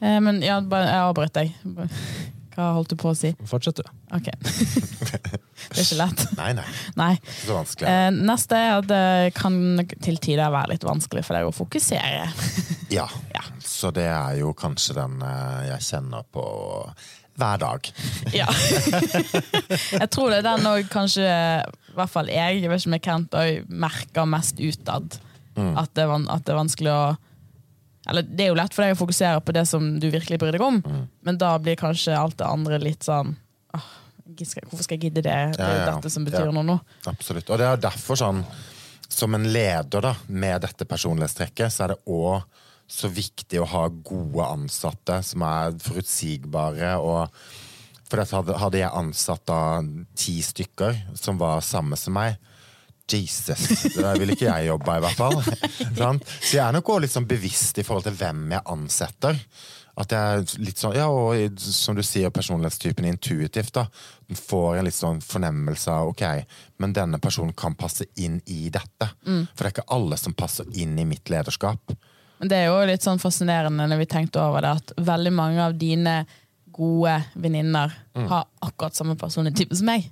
Eh, 0.00 0.18
men 0.24 0.40
ja, 0.44 0.58
jeg 0.60 1.02
avbrøt 1.02 1.36
deg. 1.36 1.52
Hva 2.56 2.70
holdt 2.72 2.94
du 2.94 2.96
på 2.96 3.10
å 3.12 3.16
si? 3.16 3.34
Fortsett, 3.44 3.82
du. 3.82 3.88
Ok. 4.16 4.30
det 4.40 5.76
er 5.76 5.82
ikke 5.82 5.98
lett. 5.98 6.22
Nei, 6.38 6.52
nei. 6.56 6.64
Nei. 6.96 7.10
Ikke 7.20 7.50
er 7.52 7.58
vanskelig. 7.58 7.90
Eh, 7.90 8.06
neste 8.30 8.60
er 8.60 8.72
at 8.78 8.88
det 8.88 9.34
kan 9.36 9.58
til 10.04 10.16
tider 10.24 10.54
være 10.54 10.72
litt 10.72 10.86
vanskelig 10.88 11.24
for 11.26 11.36
deg 11.36 11.50
å 11.50 11.54
fokusere. 11.56 12.24
Ja. 12.86 13.02
Ja. 13.34 13.40
Så 13.66 13.90
det 13.90 14.04
er 14.06 14.36
jo 14.38 14.52
kanskje 14.54 14.94
den 14.94 15.16
eh, 15.26 15.64
jeg 15.72 15.82
kjenner 15.88 16.22
på 16.32 16.44
hver 17.36 17.58
dag. 17.60 17.88
Ja. 18.40 18.46
jeg 19.90 20.08
tror 20.14 20.30
det 20.30 20.38
er 20.38 20.46
den 20.46 20.68
òg 20.70 20.86
kanskje, 20.92 21.26
i 21.26 21.96
hvert 21.98 22.12
fall 22.12 22.30
jeg, 22.30 22.62
jeg 22.62 22.70
vet 22.70 22.84
ikke 22.84 22.94
med 22.94 23.04
Kent, 23.04 23.34
òg 23.36 23.72
merker 23.84 24.30
mest 24.30 24.62
utad. 24.62 25.18
At, 25.56 25.90
det 25.96 26.04
er 26.04 26.14
at 26.14 26.46
det 26.46 26.52
er 26.54 26.60
vanskelig 26.60 26.92
å 26.94 27.02
Eller 28.06 28.22
det 28.26 28.44
er 28.46 28.52
jo 28.52 28.58
lett 28.58 28.74
for 28.74 28.84
deg 28.86 28.94
å 28.94 28.98
fokusere 29.00 29.42
på 29.42 29.54
det 29.56 29.64
som 29.68 29.86
du 30.00 30.08
virkelig 30.12 30.38
bryr 30.38 30.54
deg 30.54 30.62
om, 30.62 30.80
men 31.26 31.38
da 31.40 31.56
blir 31.58 31.78
kanskje 31.80 32.14
alt 32.16 32.36
det 32.38 32.46
andre 32.46 32.78
litt 32.82 33.06
sånn 33.06 33.34
åh, 33.74 33.88
Hvorfor 34.26 34.82
skal 34.82 34.96
jeg 34.96 35.08
gidde 35.08 35.22
det? 35.22 35.34
Det 35.56 35.62
er 35.62 35.74
jo 35.76 35.82
Ja, 35.82 35.90
dette 35.94 36.10
som 36.10 36.24
betyr 36.26 36.50
noe 36.50 36.66
nå. 36.66 36.74
Absolutt. 37.06 37.50
Og 37.50 37.60
det 37.60 37.66
er 37.68 37.82
derfor 37.86 38.18
sånn 38.18 38.40
Som 39.08 39.36
en 39.38 39.46
leder 39.54 40.02
da, 40.02 40.14
med 40.26 40.64
dette 40.64 40.84
personlighetstrekket, 40.84 41.70
så 41.72 41.84
er 41.84 41.92
det 41.94 42.00
òg 42.10 42.42
så 42.90 43.08
viktig 43.10 43.60
å 43.62 43.68
ha 43.70 43.84
gode 43.88 44.44
ansatte 44.46 45.20
som 45.26 45.42
er 45.46 45.78
forutsigbare 45.82 46.96
og 47.02 47.30
For 48.06 48.18
dette 48.20 48.36
hadde, 48.36 48.58
hadde 48.58 48.78
jeg 48.82 48.90
ansatt 48.94 49.46
da 49.46 49.60
ti 50.14 50.36
stykker 50.42 51.00
som 51.18 51.38
var 51.38 51.62
samme 51.66 51.98
som 51.98 52.14
meg 52.14 52.36
Jesus, 53.12 53.82
det 53.94 54.02
der 54.02 54.18
vil 54.18 54.32
ikke 54.34 54.48
jeg 54.48 54.66
jobbe 54.68 54.96
i 54.98 55.02
hvert 55.04 55.18
fall. 55.18 55.36
Så 56.42 56.56
jeg 56.56 56.62
er 56.66 56.72
nok 56.74 56.88
også 56.90 57.02
litt 57.04 57.12
sånn 57.14 57.28
bevisst 57.30 57.78
i 57.78 57.84
forhold 57.86 58.06
til 58.08 58.16
hvem 58.18 58.50
jeg 58.56 58.64
ansetter. 58.72 59.38
At 59.96 60.12
jeg 60.12 60.20
er 60.40 60.42
litt 60.60 60.76
sånn, 60.82 60.92
ja, 60.98 61.06
og 61.08 61.60
som 61.62 61.96
du 61.96 62.02
sier, 62.04 62.28
personlighetstypen 62.34 63.06
intuitivt. 63.08 63.72
da, 63.78 63.86
får 64.36 64.76
en 64.80 64.84
litt 64.84 64.96
sånn 64.98 65.22
fornemmelse 65.24 65.88
av 65.92 66.10
ok, 66.10 66.24
men 66.82 66.92
denne 66.92 67.18
personen 67.22 67.54
kan 67.56 67.74
passe 67.78 68.04
inn 68.20 68.40
i 68.52 68.66
dette. 68.74 69.08
For 69.24 69.62
det 69.64 69.70
er 69.70 69.74
ikke 69.76 69.86
alle 69.96 70.18
som 70.20 70.34
passer 70.36 70.66
inn 70.76 70.98
i 71.00 71.06
mitt 71.08 71.30
lederskap. 71.32 71.94
Men 72.42 72.50
det 72.52 72.58
er 72.58 72.66
jo 72.68 72.82
litt 72.90 73.06
sånn 73.06 73.22
fascinerende 73.22 73.86
når 73.88 74.02
vi 74.02 74.08
tenkte 74.12 74.42
over 74.42 74.60
det, 74.66 74.74
at 74.82 74.92
veldig 75.00 75.32
mange 75.32 75.62
av 75.64 75.78
dine 75.80 76.18
gode 76.76 77.14
venninner 77.40 77.94
Mm. 78.16 78.26
har 78.28 78.44
akkurat 78.60 78.94
samme 78.94 79.16
personlighet 79.16 79.72
som 79.76 79.86
meg. 79.86 80.10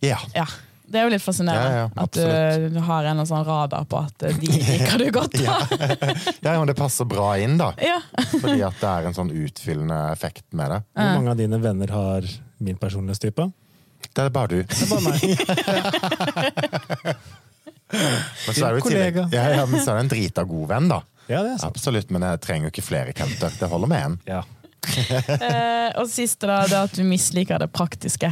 Ja. 0.00 0.20
Ja. 0.34 0.46
Det 0.84 1.00
er 1.00 1.06
jo 1.06 1.12
litt 1.14 1.22
fascinerende 1.24 1.70
Ja, 1.70 1.76
ja, 1.78 1.84
at 1.88 2.02
absolutt. 2.02 2.74
du 2.74 2.80
har 2.86 3.06
en 3.08 3.22
sånn 3.26 3.44
radar 3.48 3.84
på 3.88 3.96
at 4.04 4.24
de 4.26 4.48
liker 4.52 4.98
du 5.00 5.06
godt. 5.16 5.32
Da. 5.40 5.56
ja, 6.44 6.54
men 6.58 6.68
det 6.68 6.76
passer 6.78 7.08
bra 7.08 7.30
inn, 7.40 7.56
da. 7.60 7.70
Ja. 7.80 7.98
Fordi 8.34 8.60
at 8.66 8.76
det 8.82 8.90
er 8.90 9.08
en 9.08 9.16
sånn 9.16 9.32
utfyllende 9.32 10.00
effekt 10.12 10.44
med 10.52 10.70
det. 10.74 10.80
Hvor 10.92 11.14
mange 11.16 11.32
av 11.32 11.40
dine 11.40 11.58
venner 11.62 11.94
har 11.94 12.28
min 12.64 12.76
personlighetstype? 12.80 13.48
Det 14.14 14.26
er 14.26 14.30
bare 14.34 14.48
du. 14.52 14.60
Det 14.68 14.82
er 14.84 14.90
bare 14.92 15.04
meg. 15.08 15.20
Men 17.94 18.54
så 18.56 18.66
er 18.66 18.74
det 18.76 18.82
Kollega. 18.84 19.28
Ja, 19.32 19.44
ja, 19.54 19.66
men 19.68 19.80
så 19.80 19.92
er 19.92 20.00
du 20.00 20.04
en 20.06 20.10
drita 20.10 20.42
god 20.48 20.68
venn, 20.72 20.88
da. 20.90 21.00
Ja, 21.28 21.40
det 21.44 21.54
er 21.54 21.58
sant. 21.60 21.70
Absolutt, 21.76 22.10
men 22.12 22.24
jeg 22.26 22.40
trenger 22.44 22.68
jo 22.68 22.72
ikke 22.74 22.84
flere 22.84 23.14
Kenter. 23.16 23.52
Det 23.54 23.68
holder 23.70 23.90
med 23.90 24.04
én. 24.08 24.16
Ja. 24.28 24.42
Eh, 24.84 25.90
og 26.00 26.08
siste, 26.12 26.44
da, 26.48 26.58
det 26.68 26.74
er 26.76 26.88
at 26.90 26.96
du 26.96 27.04
misliker 27.08 27.60
det 27.62 27.70
praktiske. 27.72 28.28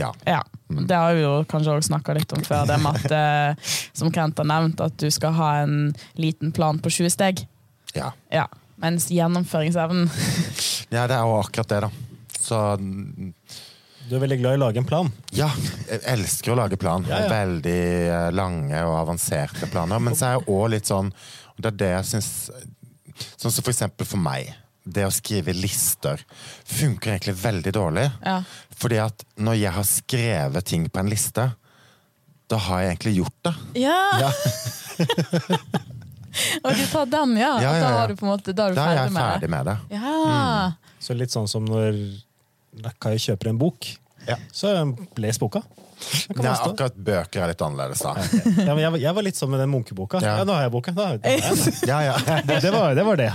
Ja. 0.00 0.12
Ja, 0.26 0.42
Mm. 0.74 0.86
Det 0.88 0.96
har 0.96 1.12
vi 1.14 1.20
jo 1.22 1.44
kanskje 1.44 1.70
også 1.76 1.88
snakka 1.92 2.14
litt 2.16 2.32
om 2.32 2.40
før. 2.42 2.64
Det 2.66 2.78
med 2.82 2.96
at, 2.96 3.12
eh, 3.12 3.72
som 3.92 4.08
Kent 4.10 4.38
har 4.40 4.46
nevnt, 4.48 4.80
at 4.80 4.96
du 4.98 5.10
skal 5.12 5.32
ha 5.36 5.50
en 5.62 5.94
liten 6.16 6.50
plan 6.56 6.78
på 6.82 6.90
20 6.90 7.10
steg. 7.12 7.44
ja. 7.94 8.12
Ja. 8.32 8.46
Mens 8.76 9.06
gjennomføringsevnen 9.12 10.08
Ja, 10.90 11.04
det 11.06 11.14
er 11.14 11.20
jo 11.22 11.36
akkurat 11.38 11.68
det, 11.68 11.80
da. 11.84 11.90
Så 12.40 12.58
Du 14.08 14.16
er 14.16 14.24
veldig 14.24 14.40
glad 14.40 14.56
i 14.56 14.58
å 14.58 14.62
lage 14.64 14.80
en 14.82 14.88
plan. 14.88 15.12
ja, 15.32 15.50
jeg 15.88 16.00
elsker 16.16 16.52
å 16.52 16.58
lage 16.58 16.76
plan. 16.80 17.06
Ja, 17.08 17.20
ja. 17.24 17.30
Veldig 17.30 17.78
eh, 18.08 18.26
lange 18.34 18.82
og 18.88 18.96
avanserte 19.04 19.68
planer. 19.70 20.02
Men 20.02 20.16
så 20.18 20.26
er 20.26 20.36
jeg 20.38 20.48
òg 20.48 20.66
litt 20.74 20.90
sånn 20.90 21.12
Det 21.56 21.70
er 21.70 21.78
det 21.84 21.92
jeg 21.94 22.10
syns 22.16 22.32
Sånn 23.38 23.52
som 23.52 23.62
for 23.62 23.70
eksempel 23.70 24.08
for 24.10 24.18
meg. 24.18 24.50
Det 24.84 25.04
å 25.06 25.12
skrive 25.14 25.54
lister 25.56 26.18
funker 26.66 27.14
egentlig 27.14 27.36
veldig 27.40 27.72
dårlig. 27.72 28.08
Ja. 28.26 28.40
Fordi 28.80 28.98
at 29.02 29.24
når 29.40 29.54
jeg 29.60 29.72
har 29.76 29.86
skrevet 29.88 30.64
ting 30.66 30.82
på 30.90 30.98
en 31.02 31.10
liste, 31.12 31.44
da 32.50 32.56
har 32.66 32.78
jeg 32.84 32.90
egentlig 32.94 33.14
gjort 33.22 33.38
det. 33.48 33.54
Ja! 33.84 34.00
Ja. 34.20 34.30
Og 36.64 36.70
du 36.74 36.82
tar 36.90 37.06
den, 37.06 37.36
ja. 37.38 37.52
Ja, 37.62 37.72
ja, 37.76 37.80
Da, 37.84 37.88
har 38.00 38.08
du 38.10 38.16
på 38.18 38.26
en 38.26 38.32
måte, 38.32 38.52
da 38.56 38.64
er 38.66 38.70
du 38.74 38.78
Da 38.78 38.84
er 38.84 38.88
ferdig 38.88 39.04
jeg 39.04 39.12
med 39.14 39.22
det. 39.22 39.30
ferdig 39.30 39.50
med 39.54 39.64
det. 39.70 39.76
Ja. 39.94 40.04
Så 41.04 41.10
litt 41.14 41.32
sånn 41.34 41.46
som 41.50 41.62
når 41.68 41.92
Kai 43.02 43.14
kjøper 43.22 43.46
en 43.52 43.58
bok. 43.60 43.80
Ja. 44.26 44.36
Så 44.52 44.72
les 45.22 45.38
boka. 45.38 45.60
Det 46.04 46.36
stå. 46.40 46.70
akkurat 46.70 46.94
bøker 47.06 47.42
er 47.44 47.50
litt 47.52 47.62
annerledes, 47.64 48.00
da. 48.04 48.14
Ja, 48.64 48.74
men 48.74 48.82
jeg, 48.84 48.90
var- 48.94 49.00
jeg 49.02 49.14
var 49.18 49.22
litt 49.26 49.38
sånn 49.38 49.50
med 49.52 49.60
den 49.62 49.70
munkeboka. 49.72 50.20
Ja. 50.24 50.36
Ja. 50.40 50.44
nå 50.48 50.54
har 50.56 50.62
jeg 50.66 50.72
boka. 50.74 50.92
Da, 50.96 51.06
da 51.16 51.28
har 51.28 51.38
jeg 51.38 51.58
den. 51.64 51.88
Ja, 51.90 52.00
ja. 52.06 52.14
det, 52.48 52.58
det, 52.64 52.72
var, 52.74 52.94
det 52.98 53.04
var 53.06 53.20
det. 53.20 53.30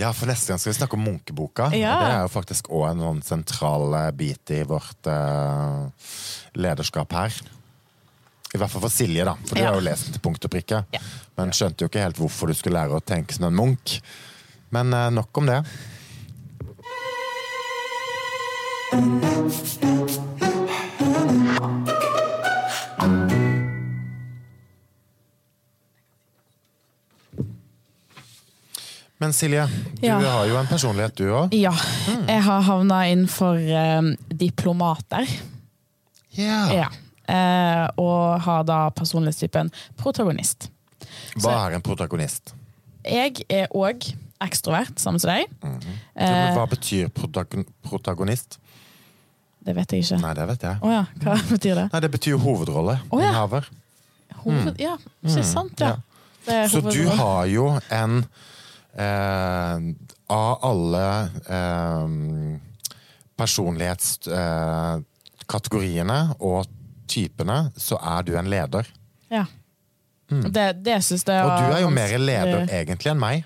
ja, 0.00 0.12
for 0.16 0.30
neste 0.30 0.52
gang 0.52 0.60
skal 0.62 0.72
vi 0.72 0.78
snakke 0.78 0.98
om 0.98 1.04
Munkeboka. 1.06 1.70
Ja. 1.78 1.94
Det 2.02 2.12
er 2.16 2.22
jo 2.26 2.32
faktisk 2.34 2.70
òg 2.72 2.86
en 2.92 3.02
sånn 3.06 3.22
sentral 3.26 3.88
eh, 3.98 4.10
bit 4.16 4.54
i 4.56 4.62
vårt 4.68 5.10
uh, 5.10 5.88
lederskap 6.58 7.12
her. 7.16 7.36
I 8.52 8.58
hvert 8.60 8.68
fall 8.74 8.82
for 8.84 8.92
Silje, 8.92 9.24
da. 9.24 9.32
For 9.48 9.56
du 9.56 9.62
Ja. 9.62 9.70
har 9.72 9.78
jo 9.80 9.86
lest 9.86 10.08
den 10.10 10.18
til 10.18 10.24
punkt 10.26 10.44
og 10.44 10.52
prikke. 10.52 10.82
Ja. 10.92 11.00
Men 11.40 11.52
skjønte 11.56 11.84
jo 11.86 11.88
ikke 11.88 12.02
helt 12.04 12.18
hvorfor 12.20 12.50
du 12.52 12.54
skulle 12.58 12.76
lære 12.82 12.98
å 12.98 13.04
tenke 13.04 13.32
som 13.36 13.46
en 13.48 13.56
munk. 13.56 13.98
Men 14.72 14.92
uh, 14.92 15.08
nok 15.12 15.40
om 15.40 15.48
det. 15.48 15.62
Men 29.32 29.36
Silje, 29.38 29.66
du 30.00 30.06
Ja. 30.06 30.18
har 30.20 30.46
jo 30.46 30.56
en 30.58 30.66
personlighet, 30.66 31.14
du 31.16 31.24
òg. 31.32 31.54
ja. 31.54 31.72
Jeg 32.28 32.42
har 32.42 32.60
havna 32.62 33.06
innenfor 33.08 33.56
eh, 33.56 34.02
diplomater. 34.28 35.26
Yeah. 36.38 36.74
Ja. 36.74 36.88
Eh, 37.32 37.88
og 37.96 38.40
har 38.42 38.62
da 38.64 38.90
personlighetstypen 38.90 39.70
protagonist. 39.96 40.68
Hva 41.40 41.54
er 41.70 41.76
en 41.78 41.80
protagonist? 41.80 42.52
Jeg 43.08 43.40
er 43.48 43.68
òg 43.74 44.04
ekstrovert, 44.42 44.98
samme 45.00 45.18
som 45.18 45.30
deg. 45.30 45.46
Ja, 45.62 45.72
Eh, 46.14 46.30
men 46.30 46.58
hva 46.58 46.66
betyr 46.68 47.08
protagon 47.08 47.64
protagonist? 47.82 48.58
det 49.64 49.74
vet 49.76 49.92
jeg 49.92 50.02
ikke. 50.04 50.20
Nei, 50.20 50.34
det 50.34 50.46
vet 50.48 50.60
jeg. 50.62 50.76
Oh, 50.82 50.90
ja, 50.90 51.04
hva 51.24 51.38
betyr 51.48 51.74
det? 51.74 51.88
Nei, 51.92 52.00
Det 52.00 52.10
betyr 52.10 52.36
hovedrolle. 52.36 53.00
Oh, 53.10 53.18
ja. 53.22 53.28
Innehaver. 53.30 53.64
Hoved... 54.44 54.76
Ja, 54.78 54.96
ikke 55.24 55.42
sant, 55.44 55.80
ja. 55.80 55.94
Mm. 55.94 56.02
ja. 56.02 56.02
Det 56.44 56.70
Så 56.70 56.80
du 56.82 57.08
har 57.08 57.46
jo 57.46 57.80
en 57.90 58.18
eh, 58.18 58.24
Av 58.92 60.60
alle 60.68 61.06
eh, 61.48 62.08
personlighetskategoriene 63.40 66.20
og 66.40 66.66
typene, 67.08 67.72
så 67.76 67.96
er 68.16 68.22
du 68.26 68.36
en 68.38 68.50
leder. 68.52 68.86
Ja. 69.32 69.44
Det, 70.32 70.72
det 70.84 71.02
syns 71.04 71.24
jeg 71.28 71.42
Mm. 71.42 71.50
Og 71.50 71.58
du 71.58 71.64
er 71.76 71.80
jo 71.82 71.90
mer 71.92 72.18
leder 72.18 72.66
egentlig 72.72 73.10
enn 73.12 73.20
meg. 73.20 73.44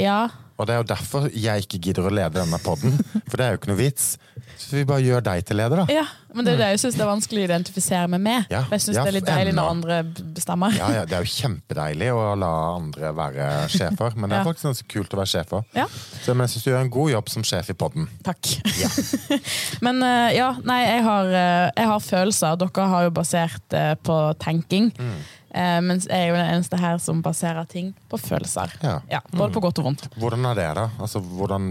Ja. 0.00 0.28
Og 0.54 0.66
det 0.68 0.74
er 0.76 0.82
jo 0.82 0.86
derfor 0.86 1.24
jeg 1.34 1.64
ikke 1.66 1.80
gidder 1.88 2.06
å 2.06 2.12
lede 2.14 2.38
denne 2.38 2.58
podden. 2.62 2.94
For 3.26 3.36
det 3.40 3.46
er 3.46 3.54
jo 3.56 3.58
ikke 3.58 3.72
noe 3.72 3.80
vits. 3.80 4.12
Så 4.54 4.76
vi 4.78 4.84
bare 4.86 5.02
gjør 5.02 5.22
deg 5.26 5.42
til 5.48 5.58
leder, 5.58 5.80
da. 5.82 5.84
ja, 5.90 6.04
men 6.34 6.46
det 6.46 6.52
er 6.54 6.60
det 6.60 6.68
jeg 6.74 6.80
syns 6.84 6.96
er 7.02 7.08
vanskelig 7.08 7.42
å 7.42 7.46
identifisere 7.48 8.06
meg 8.10 8.20
med. 8.22 8.46
Ja. 8.52 8.60
Jeg 8.70 8.82
syns 8.84 8.96
Ja, 8.96 9.02
det 9.02 9.10
er 9.10 9.16
litt 9.16 9.26
deilig 9.26 9.54
når 9.56 9.70
andre 9.72 9.96
bestemmer. 10.36 10.76
Ja, 10.78 10.88
ja, 10.94 11.02
Det 11.10 11.16
er 11.18 11.26
jo 11.26 11.32
kjempedeilig 11.34 12.08
å 12.14 12.22
la 12.38 12.50
andre 12.76 13.10
være 13.18 13.48
sjefer, 13.74 14.14
men 14.16 14.30
det 14.30 14.38
er 14.38 14.42
Ja. 14.44 14.46
faktisk 14.46 14.68
ganske 14.70 14.88
kult 14.94 15.16
å 15.16 15.20
være 15.20 15.32
sjef 15.34 15.52
òg. 15.58 15.64
Ja. 15.74 15.86
Så 16.22 16.32
jeg 16.38 16.50
syns 16.54 16.64
du 16.64 16.70
gjør 16.70 16.80
en 16.86 16.94
god 16.96 17.10
jobb 17.16 17.28
som 17.34 17.42
sjef 17.50 17.70
i 17.74 17.78
podden. 17.84 18.08
Takk. 18.24 18.54
Ja. 18.78 18.90
Men 19.86 20.02
eh, 20.02 20.36
ja, 20.38 20.52
nei, 20.62 20.80
jeg 20.86 21.02
har, 21.06 21.26
eh, 21.34 21.70
jeg 21.76 21.86
har 21.90 22.00
følelser. 22.00 22.58
Dere 22.62 22.88
har 22.94 23.08
jo 23.08 23.10
basert 23.10 23.78
på 24.06 24.18
tenking. 24.42 24.92
Mm. 24.98 25.16
Eh, 25.54 25.80
mens 25.86 26.08
jeg 26.10 26.18
er 26.18 26.32
jo 26.32 26.34
den 26.34 26.50
eneste 26.56 26.78
her 26.80 26.98
som 26.98 27.20
baserer 27.22 27.64
ting 27.70 27.92
på 28.10 28.18
følelser. 28.18 28.72
Ja. 28.82 28.96
Ja, 29.10 29.20
både 29.30 29.52
på 29.54 29.60
godt 29.62 29.78
og 29.78 29.84
vondt. 29.92 30.08
Hvordan 30.18 30.44
er 30.50 30.54
det, 30.58 30.68
da? 30.80 30.88
Altså, 30.98 31.20
hvordan, 31.22 31.68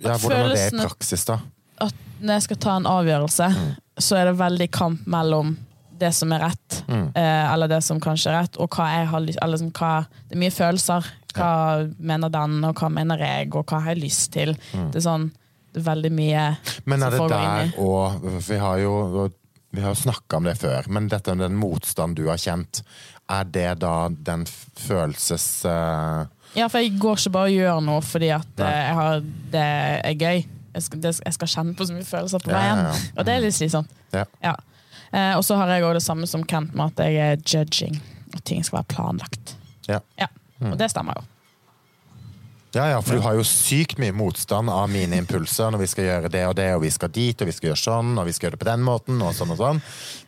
ja, 0.00 0.16
hvordan 0.16 0.38
er 0.46 0.54
det 0.54 0.66
i 0.72 0.82
praksis, 0.86 1.24
da? 1.28 1.38
At 1.84 1.94
når 2.20 2.32
jeg 2.38 2.42
skal 2.48 2.56
ta 2.64 2.76
en 2.80 2.86
avgjørelse, 2.90 3.48
Mm. 3.54 3.74
så 3.98 4.16
er 4.16 4.24
det 4.30 4.38
veldig 4.38 4.70
kamp 4.70 5.06
mellom 5.06 5.56
det 5.98 6.12
som 6.14 6.32
er 6.32 6.40
rett, 6.46 6.82
Mm. 6.88 7.12
eh, 7.14 7.52
eller 7.52 7.68
det 7.68 7.82
som 7.84 8.00
kanskje 8.00 8.30
er 8.30 8.40
rett, 8.42 8.56
og 8.58 8.70
hva 8.70 8.86
jeg 8.96 9.06
har 9.08 9.20
lyst 9.20 9.38
liksom, 9.42 9.70
hva, 9.72 10.06
Det 10.28 10.36
er 10.36 10.40
mye 10.40 10.50
følelser. 10.50 11.04
Hva 11.34 11.92
mener 12.00 12.30
den, 12.30 12.64
og 12.64 12.74
hva 12.74 12.88
mener 12.90 13.18
jeg, 13.18 13.54
og 13.54 13.66
hva 13.66 13.80
har 13.82 13.94
jeg 13.94 14.02
lyst 14.02 14.32
til? 14.32 14.54
Det 14.72 14.96
er 14.96 15.00
sånn 15.00 15.30
det 15.74 15.86
er 15.86 15.94
veldig 15.94 16.10
mye 16.12 16.56
Mm. 16.56 16.80
Men 16.86 17.02
er 17.02 17.10
det 17.10 17.28
der 17.28 17.72
og 17.78 18.22
Vi 18.48 18.56
har 18.56 18.78
jo 18.78 19.30
vi 19.70 19.82
har 19.84 19.94
snakka 19.94 20.38
om 20.40 20.46
det 20.48 20.56
før, 20.62 20.86
men 20.88 21.08
dette 21.12 21.34
med 21.36 21.50
den 21.50 21.58
motstand 21.60 22.16
du 22.16 22.26
har 22.30 22.40
kjent, 22.40 22.82
er 23.28 23.44
det 23.44 23.66
da 23.82 24.08
den 24.10 24.46
følelses... 24.48 25.46
Uh... 25.68 26.24
Ja, 26.56 26.68
for 26.72 26.80
jeg 26.80 26.94
går 26.98 27.18
ikke 27.20 27.32
bare 27.34 27.50
og 27.50 27.56
gjør 27.58 27.82
noe 27.84 28.00
fordi 28.04 28.30
at 28.32 28.62
eh, 28.64 28.78
jeg 28.88 28.94
har, 28.96 29.18
det 29.52 29.64
er 30.08 30.14
gøy. 30.16 30.38
Jeg 30.78 30.86
skal, 30.86 31.02
det, 31.04 31.12
jeg 31.26 31.36
skal 31.36 31.50
kjenne 31.52 31.74
på 31.76 31.84
så 31.88 31.96
mye 31.96 32.06
følelser 32.08 32.40
på 32.44 32.52
Ja, 32.54 32.56
veien. 32.62 32.80
ja, 32.86 32.94
ja. 32.94 33.12
Og 33.18 33.26
det 33.28 33.34
er 33.34 33.44
litt 33.44 33.56
slitsomt. 33.58 33.92
Ja. 34.16 34.24
Ja. 34.44 34.54
Eh, 35.12 35.34
og 35.36 35.44
så 35.44 35.58
har 35.60 35.74
jeg 35.74 35.84
òg 35.84 35.98
det 35.98 36.04
samme 36.04 36.28
som 36.30 36.44
Kent 36.48 36.72
med 36.76 36.94
at 36.96 37.04
jeg 37.04 37.20
er 37.34 37.42
judging. 37.44 38.00
At 38.32 38.44
ting 38.48 38.64
skal 38.64 38.80
være 38.80 38.94
planlagt. 38.94 39.54
Ja. 39.88 40.00
Ja. 40.20 40.28
Og 40.64 40.78
det 40.80 40.88
stemmer 40.92 41.20
jo. 41.20 41.26
Ja, 42.78 42.84
ja, 42.92 42.98
for 43.02 43.18
du 43.18 43.22
har 43.24 43.34
jo 43.34 43.42
sykt 43.42 43.98
mye 43.98 44.14
motstand 44.14 44.70
av 44.70 44.86
mine 44.92 45.18
impulser 45.18 45.72
når 45.74 45.80
vi 45.82 45.88
skal 45.90 46.04
gjøre 46.06 46.28
det 46.30 46.44
og 46.46 46.52
det, 46.60 46.68
og 46.76 46.84
vi 46.84 46.90
skal 46.94 47.10
dit, 47.10 47.40
og 47.42 47.48
vi 47.48 47.54
skal 47.56 47.72
gjøre 47.72 47.80
sånn, 47.80 48.12
og 48.20 48.28
vi 48.28 48.34
skal 48.36 48.46
gjøre 48.46 48.54
det 48.54 48.60
på 48.62 48.68
den 48.68 48.84
måten, 48.86 49.18
og 49.24 49.34
sånn 49.34 49.50
og 49.50 49.58
sånn. 49.58 49.80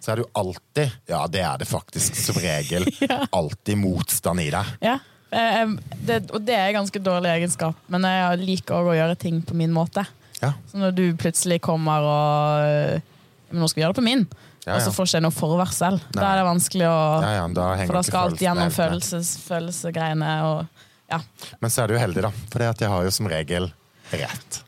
Så 0.03 0.11
er 0.11 0.19
det 0.19 0.25
jo 0.25 0.31
alltid, 0.43 0.97
ja, 1.13 1.21
det 1.31 1.45
er 1.47 1.63
det 1.63 1.69
faktisk 1.71 2.19
som 2.19 2.41
regel, 2.43 2.89
alltid 3.41 3.79
motstand 3.79 4.43
i 4.43 4.49
deg. 4.57 4.75
Ja. 4.83 4.97
Eh, 5.31 5.77
det, 6.09 6.25
og 6.35 6.43
det 6.43 6.59
er 6.59 6.75
ganske 6.75 7.05
dårlig 7.07 7.31
egenskap, 7.37 7.79
men 7.87 8.09
jeg 8.11 8.43
liker 8.43 8.81
òg 8.81 8.91
å 8.91 8.99
gjøre 8.99 9.21
ting 9.23 9.39
på 9.47 9.55
min 9.55 9.71
måte. 9.71 10.03
Ja. 10.43 10.57
Så 10.73 10.83
når 10.83 10.99
du 10.99 11.05
plutselig 11.21 11.61
kommer 11.63 12.03
og 12.09 12.67
eh, 12.67 13.09
Men 13.51 13.61
nå 13.61 13.67
skal 13.69 13.77
vi 13.77 13.83
gjøre 13.85 13.93
det 13.93 14.01
på 14.01 14.07
min, 14.07 14.23
Ja, 14.65 14.77
og 14.77 14.85
så 14.87 14.93
får 14.95 15.07
ikke 15.09 15.19
jeg 15.19 15.25
noe 15.27 15.35
forvarsel. 15.35 15.99
Da 16.15 16.31
er 16.33 16.41
det 16.41 16.47
vanskelig 16.47 16.87
å 16.89 17.01
Ja, 17.23 17.33
ja, 17.43 17.49
da 17.55 17.73
For 17.85 17.99
da 17.99 18.03
skal 18.07 18.31
alt 18.31 18.43
gjennom 18.43 18.71
følelsesgreiene. 18.75 20.31
følelses. 20.31 20.47
Og, 20.49 20.89
ja. 21.11 21.21
Men 21.61 21.71
så 21.71 21.83
er 21.85 21.93
du 21.93 21.99
heldig, 21.99 22.23
da, 22.23 22.31
for 22.53 22.63
jeg 22.65 22.89
har 22.95 23.05
jo 23.07 23.11
som 23.15 23.27
regel 23.31 23.71
rett. 24.13 24.61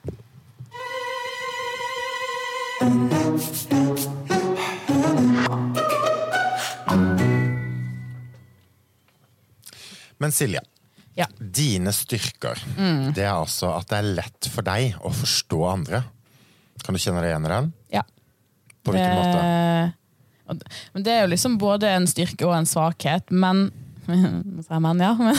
Men 10.18 10.32
Silje, 10.32 10.60
Ja. 11.14 11.26
dine 11.38 11.92
styrker, 11.92 12.58
Mm. 12.78 13.12
det 13.14 13.24
er 13.24 13.32
altså 13.34 13.76
at 13.78 13.88
det 13.88 13.98
er 13.98 14.14
lett 14.14 14.48
for 14.48 14.62
deg 14.62 14.94
å 15.00 15.10
forstå 15.12 15.72
andre. 15.72 16.04
Kan 16.84 16.94
du 16.94 16.98
kjenne 16.98 17.20
deg 17.20 17.30
igjen 17.32 17.44
i 17.44 17.48
den? 17.48 17.72
ja. 17.92 18.02
På 18.84 18.90
hvilken? 18.92 19.14
Det- 19.14 19.94
måte? 20.48 20.62
Men 20.94 21.02
det 21.02 21.12
er 21.12 21.20
jo 21.22 21.28
liksom 21.28 21.58
både 21.58 21.84
en 21.84 22.06
styrke 22.06 22.42
og 22.46 22.54
en 22.54 22.64
svakhet, 22.66 23.30
men 23.30 23.70
sa 24.66 24.74
jeg 24.76 24.82
men, 24.84 25.02
ja. 25.04 25.12
Men, 25.18 25.36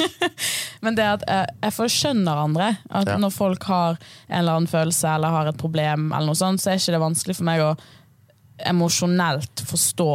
men 0.84 0.96
det 0.98 1.04
at 1.18 1.26
jeg, 1.28 1.56
jeg 1.66 1.76
forskjønner 1.78 2.40
andre. 2.44 2.70
At 2.90 3.10
Ja. 3.12 3.18
når 3.20 3.34
folk 3.34 3.66
har 3.68 3.98
en 4.28 4.38
eller 4.38 4.56
annen 4.58 4.70
følelse 4.70 5.10
eller 5.16 5.34
har 5.34 5.50
et 5.52 5.60
problem, 5.60 6.10
eller 6.12 6.32
noe 6.32 6.38
sånt, 6.38 6.62
så 6.62 6.72
er 6.72 6.80
ikke 6.80 6.96
det 6.96 7.02
vanskelig 7.04 7.36
for 7.40 7.48
meg 7.50 7.64
å 7.64 7.74
emosjonelt 8.70 9.64
forstå 9.66 10.10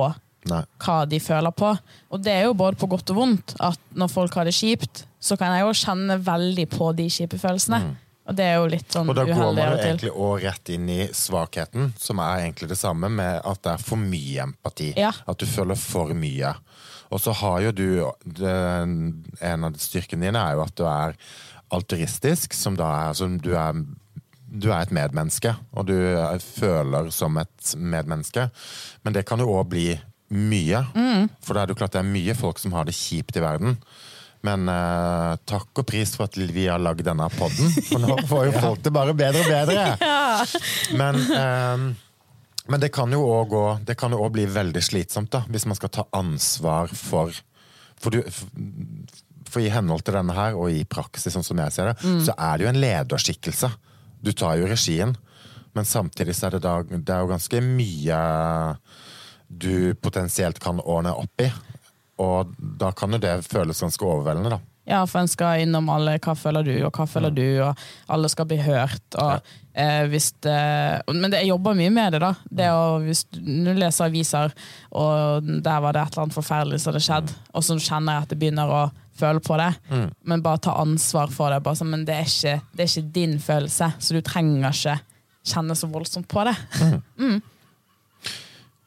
Nei. 0.49 0.62
hva 0.82 0.97
de 1.10 1.19
føler 1.21 1.51
på. 1.55 1.71
Og 2.15 2.21
det 2.23 2.34
er 2.38 2.45
jo 2.47 2.55
både 2.58 2.79
på 2.79 2.88
godt 2.89 3.12
og 3.13 3.19
vondt. 3.19 3.55
At 3.60 3.79
når 3.93 4.12
folk 4.13 4.38
har 4.39 4.47
det 4.47 4.55
kjipt, 4.55 5.03
så 5.19 5.36
kan 5.38 5.53
jeg 5.58 5.65
jo 5.67 5.73
kjenne 5.75 6.15
veldig 6.23 6.67
på 6.71 6.93
de 6.95 7.10
kjipe 7.12 7.39
følelsene. 7.41 7.82
Og 8.30 8.36
det 8.38 8.46
er 8.46 8.56
jo 8.60 8.68
litt 8.70 8.94
sånn 8.94 9.08
uheldig. 9.10 9.10
Og 9.10 9.18
da 9.18 9.26
går 9.34 9.54
man 9.58 9.60
jo 9.74 9.84
egentlig 9.84 10.12
også 10.13 10.44
rett 10.46 10.70
inn 10.76 10.89
i 10.94 11.00
svakheten, 11.18 11.88
som 11.98 12.20
er 12.22 12.44
egentlig 12.46 12.70
det 12.70 12.78
samme 12.78 13.10
med 13.10 13.42
at 13.44 13.62
det 13.65 13.72
er 13.74 13.84
for 13.89 13.98
mye 14.02 14.44
empati. 14.46 14.92
Ja. 15.02 15.12
At 15.28 15.42
du 15.42 15.48
føler 15.50 15.80
for 15.82 16.13
mye. 16.13 16.54
Og 17.10 17.20
så 17.24 17.34
har 17.34 17.62
jo 17.65 17.72
du 17.74 17.88
En 19.42 19.63
av 19.65 19.74
styrkene 19.82 20.28
dine 20.30 20.38
er 20.46 20.54
jo 20.60 20.62
at 20.68 20.76
du 20.78 20.84
er 20.86 21.15
altruistisk, 21.74 22.54
som 22.58 22.76
da 22.78 22.89
er 23.10 23.18
som 23.18 23.38
du 23.42 23.52
er 23.58 23.74
du 24.50 24.72
er 24.74 24.82
et 24.82 24.89
medmenneske, 24.96 25.52
og 25.78 25.86
du 25.86 25.94
er- 25.94 26.39
føler 26.42 27.12
som 27.13 27.38
et 27.38 27.74
medmenneske. 27.78 28.50
Men 29.04 29.13
det 29.13 29.26
kan 29.28 29.38
jo 29.38 29.46
òg 29.46 29.68
bli 29.70 30.00
mye. 30.32 30.88
Mm. 30.96 31.30
For 31.42 31.54
da 31.54 31.62
er 31.62 31.65
det 31.68 31.76
jo 31.76 31.80
klart 31.86 31.92
det 31.94 32.00
er 32.00 32.10
mye 32.13 32.34
folk 32.36 32.58
som 32.58 32.72
har 32.74 32.86
det 32.86 32.96
kjipt 32.96 33.38
i 33.38 33.42
verden. 33.42 33.78
Men 34.47 34.69
uh, 34.71 35.36
takk 35.49 35.82
og 35.82 35.88
pris 35.89 36.13
for 36.15 36.30
at 36.30 36.38
vi 36.39 36.67
har 36.69 36.80
lagd 36.80 37.04
denne 37.04 37.28
podden, 37.34 37.73
for 37.89 38.04
nå 38.04 38.15
får 38.30 38.45
jo 38.47 38.54
folk 38.67 38.86
det 38.86 38.93
bare 38.95 39.15
bedre 39.17 39.41
og 39.43 39.49
bedre. 39.52 39.88
Men, 40.99 41.19
eh, 41.36 41.89
men 42.69 42.82
det 42.82 42.91
kan 42.93 43.12
jo 43.12 43.23
òg 43.25 43.49
gå 43.49 43.63
Det 43.88 43.95
kan 43.97 44.13
jo 44.13 44.19
òg 44.23 44.36
bli 44.36 44.45
veldig 44.49 44.82
slitsomt, 44.86 45.32
da, 45.34 45.41
hvis 45.49 45.65
man 45.67 45.78
skal 45.78 45.91
ta 45.93 46.06
ansvar 46.15 46.91
for 46.93 47.34
For, 47.99 48.13
du, 48.13 48.21
for 49.49 49.60
i 49.65 49.71
henhold 49.73 50.06
til 50.06 50.15
denne 50.15 50.36
her, 50.38 50.56
og 50.56 50.71
i 50.71 50.86
praksis, 50.88 51.34
sånn 51.34 51.43
som 51.43 51.60
jeg 51.60 51.75
ser 51.75 51.89
det, 51.89 52.13
så 52.23 52.36
er 52.38 52.54
det 52.56 52.63
jo 52.63 52.69
en 52.71 52.80
lederskikkelse. 52.80 53.69
Du 54.23 54.32
tar 54.32 54.60
jo 54.62 54.69
regien, 54.69 55.15
men 55.75 55.89
samtidig 55.89 56.38
så 56.38 56.47
er 56.47 56.56
det, 56.56 56.62
da, 56.63 56.78
det 56.88 57.15
er 57.15 57.25
jo 57.25 57.32
ganske 57.34 57.62
mye 57.65 58.21
du 59.49 59.95
potensielt 59.99 60.62
kan 60.63 60.80
ordne 60.80 61.12
opp 61.17 61.43
i. 61.43 61.49
Og 62.19 62.51
da 62.58 62.91
kan 62.95 63.15
jo 63.15 63.21
det 63.21 63.39
føles 63.47 63.79
ganske 63.79 64.05
overveldende, 64.05 64.58
da. 64.58 64.60
Ja, 64.89 65.03
for 65.05 65.21
en 65.21 65.29
skal 65.29 65.62
innom 65.62 65.89
alle 65.93 66.17
'hva 66.17 66.34
føler 66.36 66.63
du', 66.65 66.86
og 66.86 66.91
'hva 66.91 67.05
føler 67.05 67.29
du', 67.29 67.62
og 67.62 67.77
alle 68.10 68.29
skal 68.29 68.45
bli 68.45 68.58
hørt. 68.58 69.15
Og, 69.15 69.41
eh, 69.75 70.08
hvis 70.08 70.32
det, 70.41 71.01
men 71.13 71.29
det, 71.32 71.41
jeg 71.41 71.49
jobber 71.49 71.75
mye 71.75 71.91
med 71.91 72.13
det, 72.13 72.21
da. 72.21 72.34
Det 72.49 72.69
å, 72.73 72.97
hvis 72.99 73.23
du 73.29 73.73
leser 73.73 74.05
aviser, 74.05 74.51
og 74.91 75.43
der 75.63 75.79
var 75.79 75.93
det 75.93 76.01
et 76.01 76.13
eller 76.13 76.23
annet 76.23 76.34
forferdelig 76.34 76.79
som 76.82 76.93
hadde 76.93 77.05
skjedd, 77.05 77.36
og 77.53 77.63
så 77.63 77.77
kjenner 77.77 78.13
jeg 78.13 78.23
at 78.23 78.29
jeg 78.29 78.39
begynner 78.39 78.67
å 78.67 78.91
føle 79.19 79.39
på 79.39 79.58
det, 79.58 79.73
men 80.23 80.41
bare 80.41 80.58
ta 80.58 80.71
ansvar 80.82 81.29
for 81.29 81.49
det. 81.51 81.62
Bare 81.63 81.75
sånn, 81.75 81.91
men 81.91 82.05
det 82.05 82.15
er, 82.15 82.25
ikke, 82.25 82.62
det 82.73 82.84
er 82.84 82.89
ikke 82.89 83.13
din 83.13 83.39
følelse, 83.39 83.93
så 83.99 84.13
du 84.13 84.21
trenger 84.21 84.71
ikke 84.71 84.99
kjenne 85.45 85.75
så 85.75 85.88
voldsomt 85.88 86.27
på 86.27 86.43
det. 86.47 86.55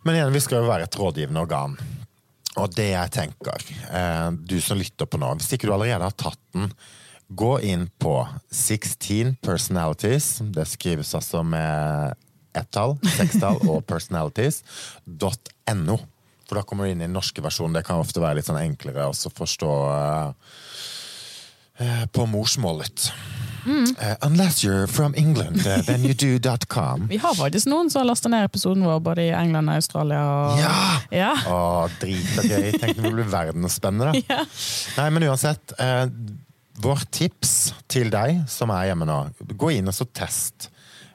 Men 0.05 0.17
igjen, 0.17 0.33
vi 0.35 0.41
skal 0.43 0.65
jo 0.65 0.67
være 0.67 0.89
et 0.89 0.97
rådgivende 0.99 1.41
organ. 1.45 1.77
Og 2.61 2.69
det 2.77 2.91
jeg 2.91 3.13
tenker, 3.15 3.63
eh, 3.97 4.31
du 4.33 4.61
som 4.61 4.79
lytter 4.79 5.07
på 5.09 5.19
nå, 5.21 5.35
hvis 5.41 5.53
ikke 5.57 5.67
du 5.71 5.75
allerede 5.75 6.05
har 6.05 6.17
tatt 6.21 6.41
den, 6.53 6.73
gå 7.33 7.53
inn 7.65 7.87
på 8.03 8.29
16 8.53 9.37
personalities, 9.41 10.43
det 10.53 10.67
skrives 10.69 11.15
altså 11.17 11.41
med 11.47 12.13
ett-tall, 12.53 12.99
sekstall 13.17 13.57
og 13.65 13.87
personalities.no. 13.93 15.97
For 16.45 16.55
da 16.59 16.63
kommer 16.69 16.85
du 16.85 16.91
inn 16.93 17.01
i 17.01 17.07
den 17.07 17.17
norske 17.17 17.41
versjonen. 17.41 17.75
Det 17.79 17.87
kan 17.89 18.03
ofte 18.03 18.21
være 18.21 18.37
litt 18.41 18.49
sånn 18.51 18.61
enklere 18.61 19.09
å 19.09 19.13
forstå 19.17 19.73
eh, 19.95 20.29
eh, 21.81 22.05
på 22.13 22.23
morsmålet. 22.29 23.09
Eh, 23.67 24.17
unless 24.23 24.65
you're 24.65 24.87
from 24.87 25.15
England, 25.15 25.67
uh, 25.67 25.83
then 25.87 26.03
you 26.05 26.15
do.com. 26.15 27.07
Vi 27.13 27.17
har 27.23 27.35
faktisk 27.39 27.69
noen 27.71 27.91
som 27.91 28.03
har 28.03 28.09
lasta 28.11 28.29
ned 28.33 28.45
episoden 28.49 28.85
vår, 28.87 29.01
både 29.05 29.29
i 29.29 29.33
England 29.37 29.71
og 29.71 29.79
Australia. 29.81 30.23
Og, 30.27 30.63
Ja! 30.63 30.75
ja. 31.15 31.33
Å, 31.47 31.61
dritgøy. 32.03 32.73
Tenk 32.83 32.99
om 32.99 33.09
det 33.11 33.15
blir 33.21 33.31
verdensspennende. 33.33 34.23
Ja. 34.33 34.43
Nei, 34.97 35.09
men 35.15 35.29
uansett. 35.31 35.75
Uh, 35.79 36.07
vårt 36.83 37.11
tips 37.15 37.73
til 37.91 38.11
deg 38.11 38.43
som 38.51 38.71
er 38.75 38.89
hjemme 38.91 39.07
nå, 39.07 39.19
gå 39.61 39.75
inn 39.77 39.91
og 39.91 39.95
så 39.95 40.07
test 40.09 40.71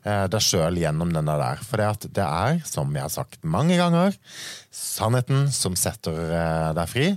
eh, 0.06 0.26
deg 0.32 0.44
sjøl 0.44 0.78
gjennom 0.80 1.12
denne 1.12 1.34
der. 1.40 1.60
For 1.66 1.82
det, 1.82 2.12
det 2.16 2.24
er, 2.24 2.62
som 2.68 2.94
jeg 2.96 3.04
har 3.04 3.12
sagt 3.12 3.42
mange 3.44 3.76
ganger, 3.80 4.16
sannheten 4.72 5.48
som 5.52 5.76
setter 5.80 6.16
eh, 6.30 6.70
deg 6.78 6.92
fri. 6.92 7.08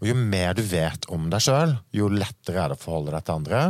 Og 0.00 0.10
jo 0.10 0.16
mer 0.18 0.54
du 0.58 0.62
vet 0.68 1.08
om 1.12 1.28
deg 1.32 1.42
sjøl, 1.48 1.74
jo 1.96 2.10
lettere 2.12 2.62
er 2.66 2.74
det 2.74 2.78
å 2.78 2.84
forholde 2.84 3.16
deg 3.16 3.26
til 3.26 3.40
andre. 3.40 3.64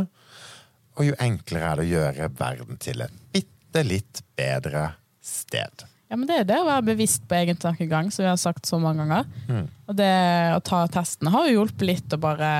Og 0.97 1.05
jo 1.05 1.13
enklere 1.21 1.71
er 1.71 1.75
det 1.81 1.85
å 1.85 1.91
gjøre 1.91 2.29
verden 2.39 2.79
til 2.81 3.01
et 3.05 3.13
bitte 3.35 3.83
litt 3.85 4.21
bedre 4.37 4.89
sted. 5.21 5.85
Ja, 6.09 6.15
men 6.15 6.25
Det 6.29 6.37
er 6.39 6.45
det 6.47 6.57
å 6.61 6.65
være 6.65 6.85
bevisst 6.87 7.25
på 7.27 7.35
egen 7.35 7.57
tankegang, 7.59 8.09
som 8.15 8.23
vi 8.23 8.29
har 8.31 8.37
sagt 8.39 8.65
så 8.65 8.79
mange 8.79 9.03
ganger. 9.03 9.25
Mm. 9.51 9.65
Og 9.91 9.95
det 9.99 10.11
å 10.55 10.61
ta 10.63 10.85
testene 10.87 11.33
har 11.33 11.49
jo 11.49 11.59
hjulpet 11.61 11.85
litt 11.89 12.15
å 12.15 12.19
bare 12.19 12.51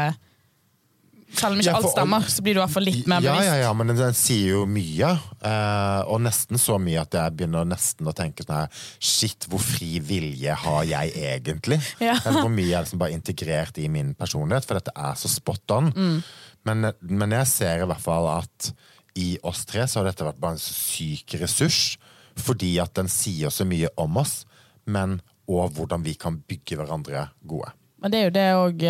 Selv 1.38 1.58
om 1.58 1.60
ikke 1.60 1.66
Ja, 1.68 1.74
for- 1.82 1.90
alt 1.90 1.92
stemmer, 1.98 2.22
så 2.32 2.42
blir 2.42 2.54
du 2.56 2.60
i 2.62 2.64
hvert 2.64 2.72
fall 2.72 2.86
litt 2.88 3.06
mer 3.12 3.20
Ja, 3.22 3.34
bevisst. 3.36 3.48
ja, 3.52 3.56
ja, 3.66 3.74
men 3.76 3.88
den, 3.88 3.98
den 3.98 4.14
sier 4.16 4.48
jo 4.54 4.62
mye. 4.66 5.10
eh, 5.44 6.02
og 6.08 6.22
nesten 6.24 6.56
så 6.58 6.78
mye 6.80 7.02
at 7.02 7.12
jeg 7.12 7.36
begynner 7.36 7.66
nesten 7.68 8.08
å 8.08 8.14
tenke 8.16 8.46
sånn 8.46 8.56
her 8.56 8.70
Shit, 8.98 9.44
hvor 9.52 9.60
fri 9.60 10.00
vilje 10.00 10.56
har 10.56 10.84
jeg 10.88 11.12
egentlig? 11.20 11.82
Ja. 12.00 12.16
Eller 12.26 12.42
hvor 12.46 12.50
mye 12.60 12.72
er 12.78 12.86
liksom 12.86 13.00
bare 13.00 13.12
integrert 13.12 13.78
i 13.84 13.90
min 13.90 14.14
personlighet? 14.16 14.66
For 14.66 14.80
dette 14.80 14.96
er 14.96 15.16
så 15.20 15.28
spot 15.28 15.70
on. 15.76 15.92
Mm. 15.92 16.24
Men, 16.68 16.92
men 17.00 17.36
jeg 17.40 17.50
ser 17.52 17.84
i 17.84 17.90
hvert 17.90 18.04
fall 18.04 18.28
at 18.36 18.72
i 19.18 19.32
oss 19.48 19.64
tre 19.66 19.88
så 19.90 20.02
har 20.02 20.12
dette 20.12 20.26
vært 20.28 20.42
bare 20.42 20.58
en 20.58 20.62
syk 20.62 21.38
ressurs. 21.42 21.98
Fordi 22.38 22.76
at 22.84 22.94
den 23.00 23.10
sier 23.10 23.54
så 23.54 23.66
mye 23.66 23.90
om 23.98 24.20
oss, 24.22 24.44
men 24.86 25.18
òg 25.50 25.74
hvordan 25.78 26.04
vi 26.06 26.14
kan 26.20 26.38
bygge 26.46 26.78
hverandre 26.78 27.30
gode. 27.48 27.72
Men 27.98 28.14
det 28.14 28.20
er 28.20 28.28
jo 28.28 28.36
det 28.36 28.50
òg 28.60 28.84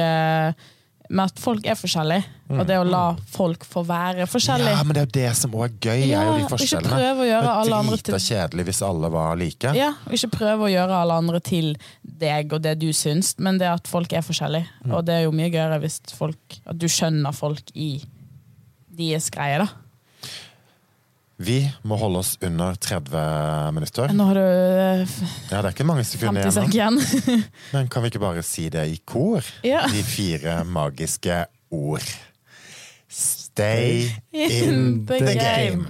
med 1.10 1.24
at 1.32 1.40
folk 1.40 1.66
er 1.66 1.78
forskjellige, 1.80 2.24
og 2.52 2.62
det 2.68 2.78
å 2.80 2.84
la 2.88 3.04
folk 3.32 3.64
få 3.68 3.84
være 3.88 4.26
forskjellige. 4.28 4.74
Ja, 4.76 4.84
men 4.84 4.96
det 4.96 5.02
er 5.02 5.08
jo 5.08 5.14
det 5.18 5.36
som 5.40 5.52
òg 5.56 5.64
er 5.68 5.78
gøy. 5.80 5.94
er 5.94 6.04
jo 6.04 6.10
Ja, 6.12 6.24
de 6.24 6.44
og 6.44 6.60
ikke 6.66 6.82
prøve 6.84 7.24
å 7.24 7.28
gjøre 7.28 7.48
er 7.48 7.62
alle 7.62 7.76
andre 7.80 7.98
til- 7.98 8.14
drita 8.14 8.20
kjedelig 8.28 8.66
hvis 8.70 8.82
alle 8.90 9.10
var 9.14 9.36
like. 9.40 9.74
Ja, 9.76 9.90
og 10.06 10.14
Ikke 10.14 10.32
prøve 10.36 10.68
å 10.68 10.72
gjøre 10.72 11.02
alle 11.02 11.14
andre 11.14 11.40
til 11.40 11.76
deg 12.04 12.54
og 12.54 12.62
det 12.62 12.80
du 12.80 12.90
syns, 12.94 13.36
men 13.40 13.58
det 13.58 13.68
at 13.68 13.88
folk 13.88 14.12
er 14.14 14.22
forskjellige. 14.22 14.68
Mm. 14.86 14.94
Og 14.94 15.06
det 15.06 15.14
er 15.16 15.24
jo 15.24 15.32
mye 15.32 15.52
gøyere 15.52 15.80
hvis 15.82 16.02
folk, 16.14 16.60
at 16.66 16.78
du 16.78 16.88
skjønner 16.88 17.34
folk 17.34 17.64
i 17.76 18.04
deres 18.98 19.30
greie, 19.30 19.60
da. 19.60 19.68
Vi 21.38 21.60
må 21.86 21.98
holde 22.02 22.18
oss 22.24 22.32
under 22.42 22.74
30 22.82 23.72
minutter. 23.76 24.10
Nå 24.18 24.26
har 24.32 24.40
du 24.40 24.42
eh, 24.42 25.18
Ja, 25.52 25.60
Det 25.62 25.68
er 25.68 25.76
ikke 25.76 25.86
mange 25.86 26.06
sekunder 26.08 26.48
50 26.50 26.72
igjen. 26.74 26.98
igjen. 26.98 27.44
Men 27.76 27.92
kan 27.94 28.02
vi 28.02 28.10
ikke 28.10 28.24
bare 28.24 28.42
si 28.46 28.66
det 28.74 28.88
i 28.90 28.98
kor? 29.06 29.46
Ja. 29.66 29.84
De 29.94 30.02
fire 30.04 30.64
magiske 30.66 31.44
ord. 31.70 32.08
Stay 33.08 34.10
in 34.34 35.06
the 35.08 35.22
game. 35.38 35.86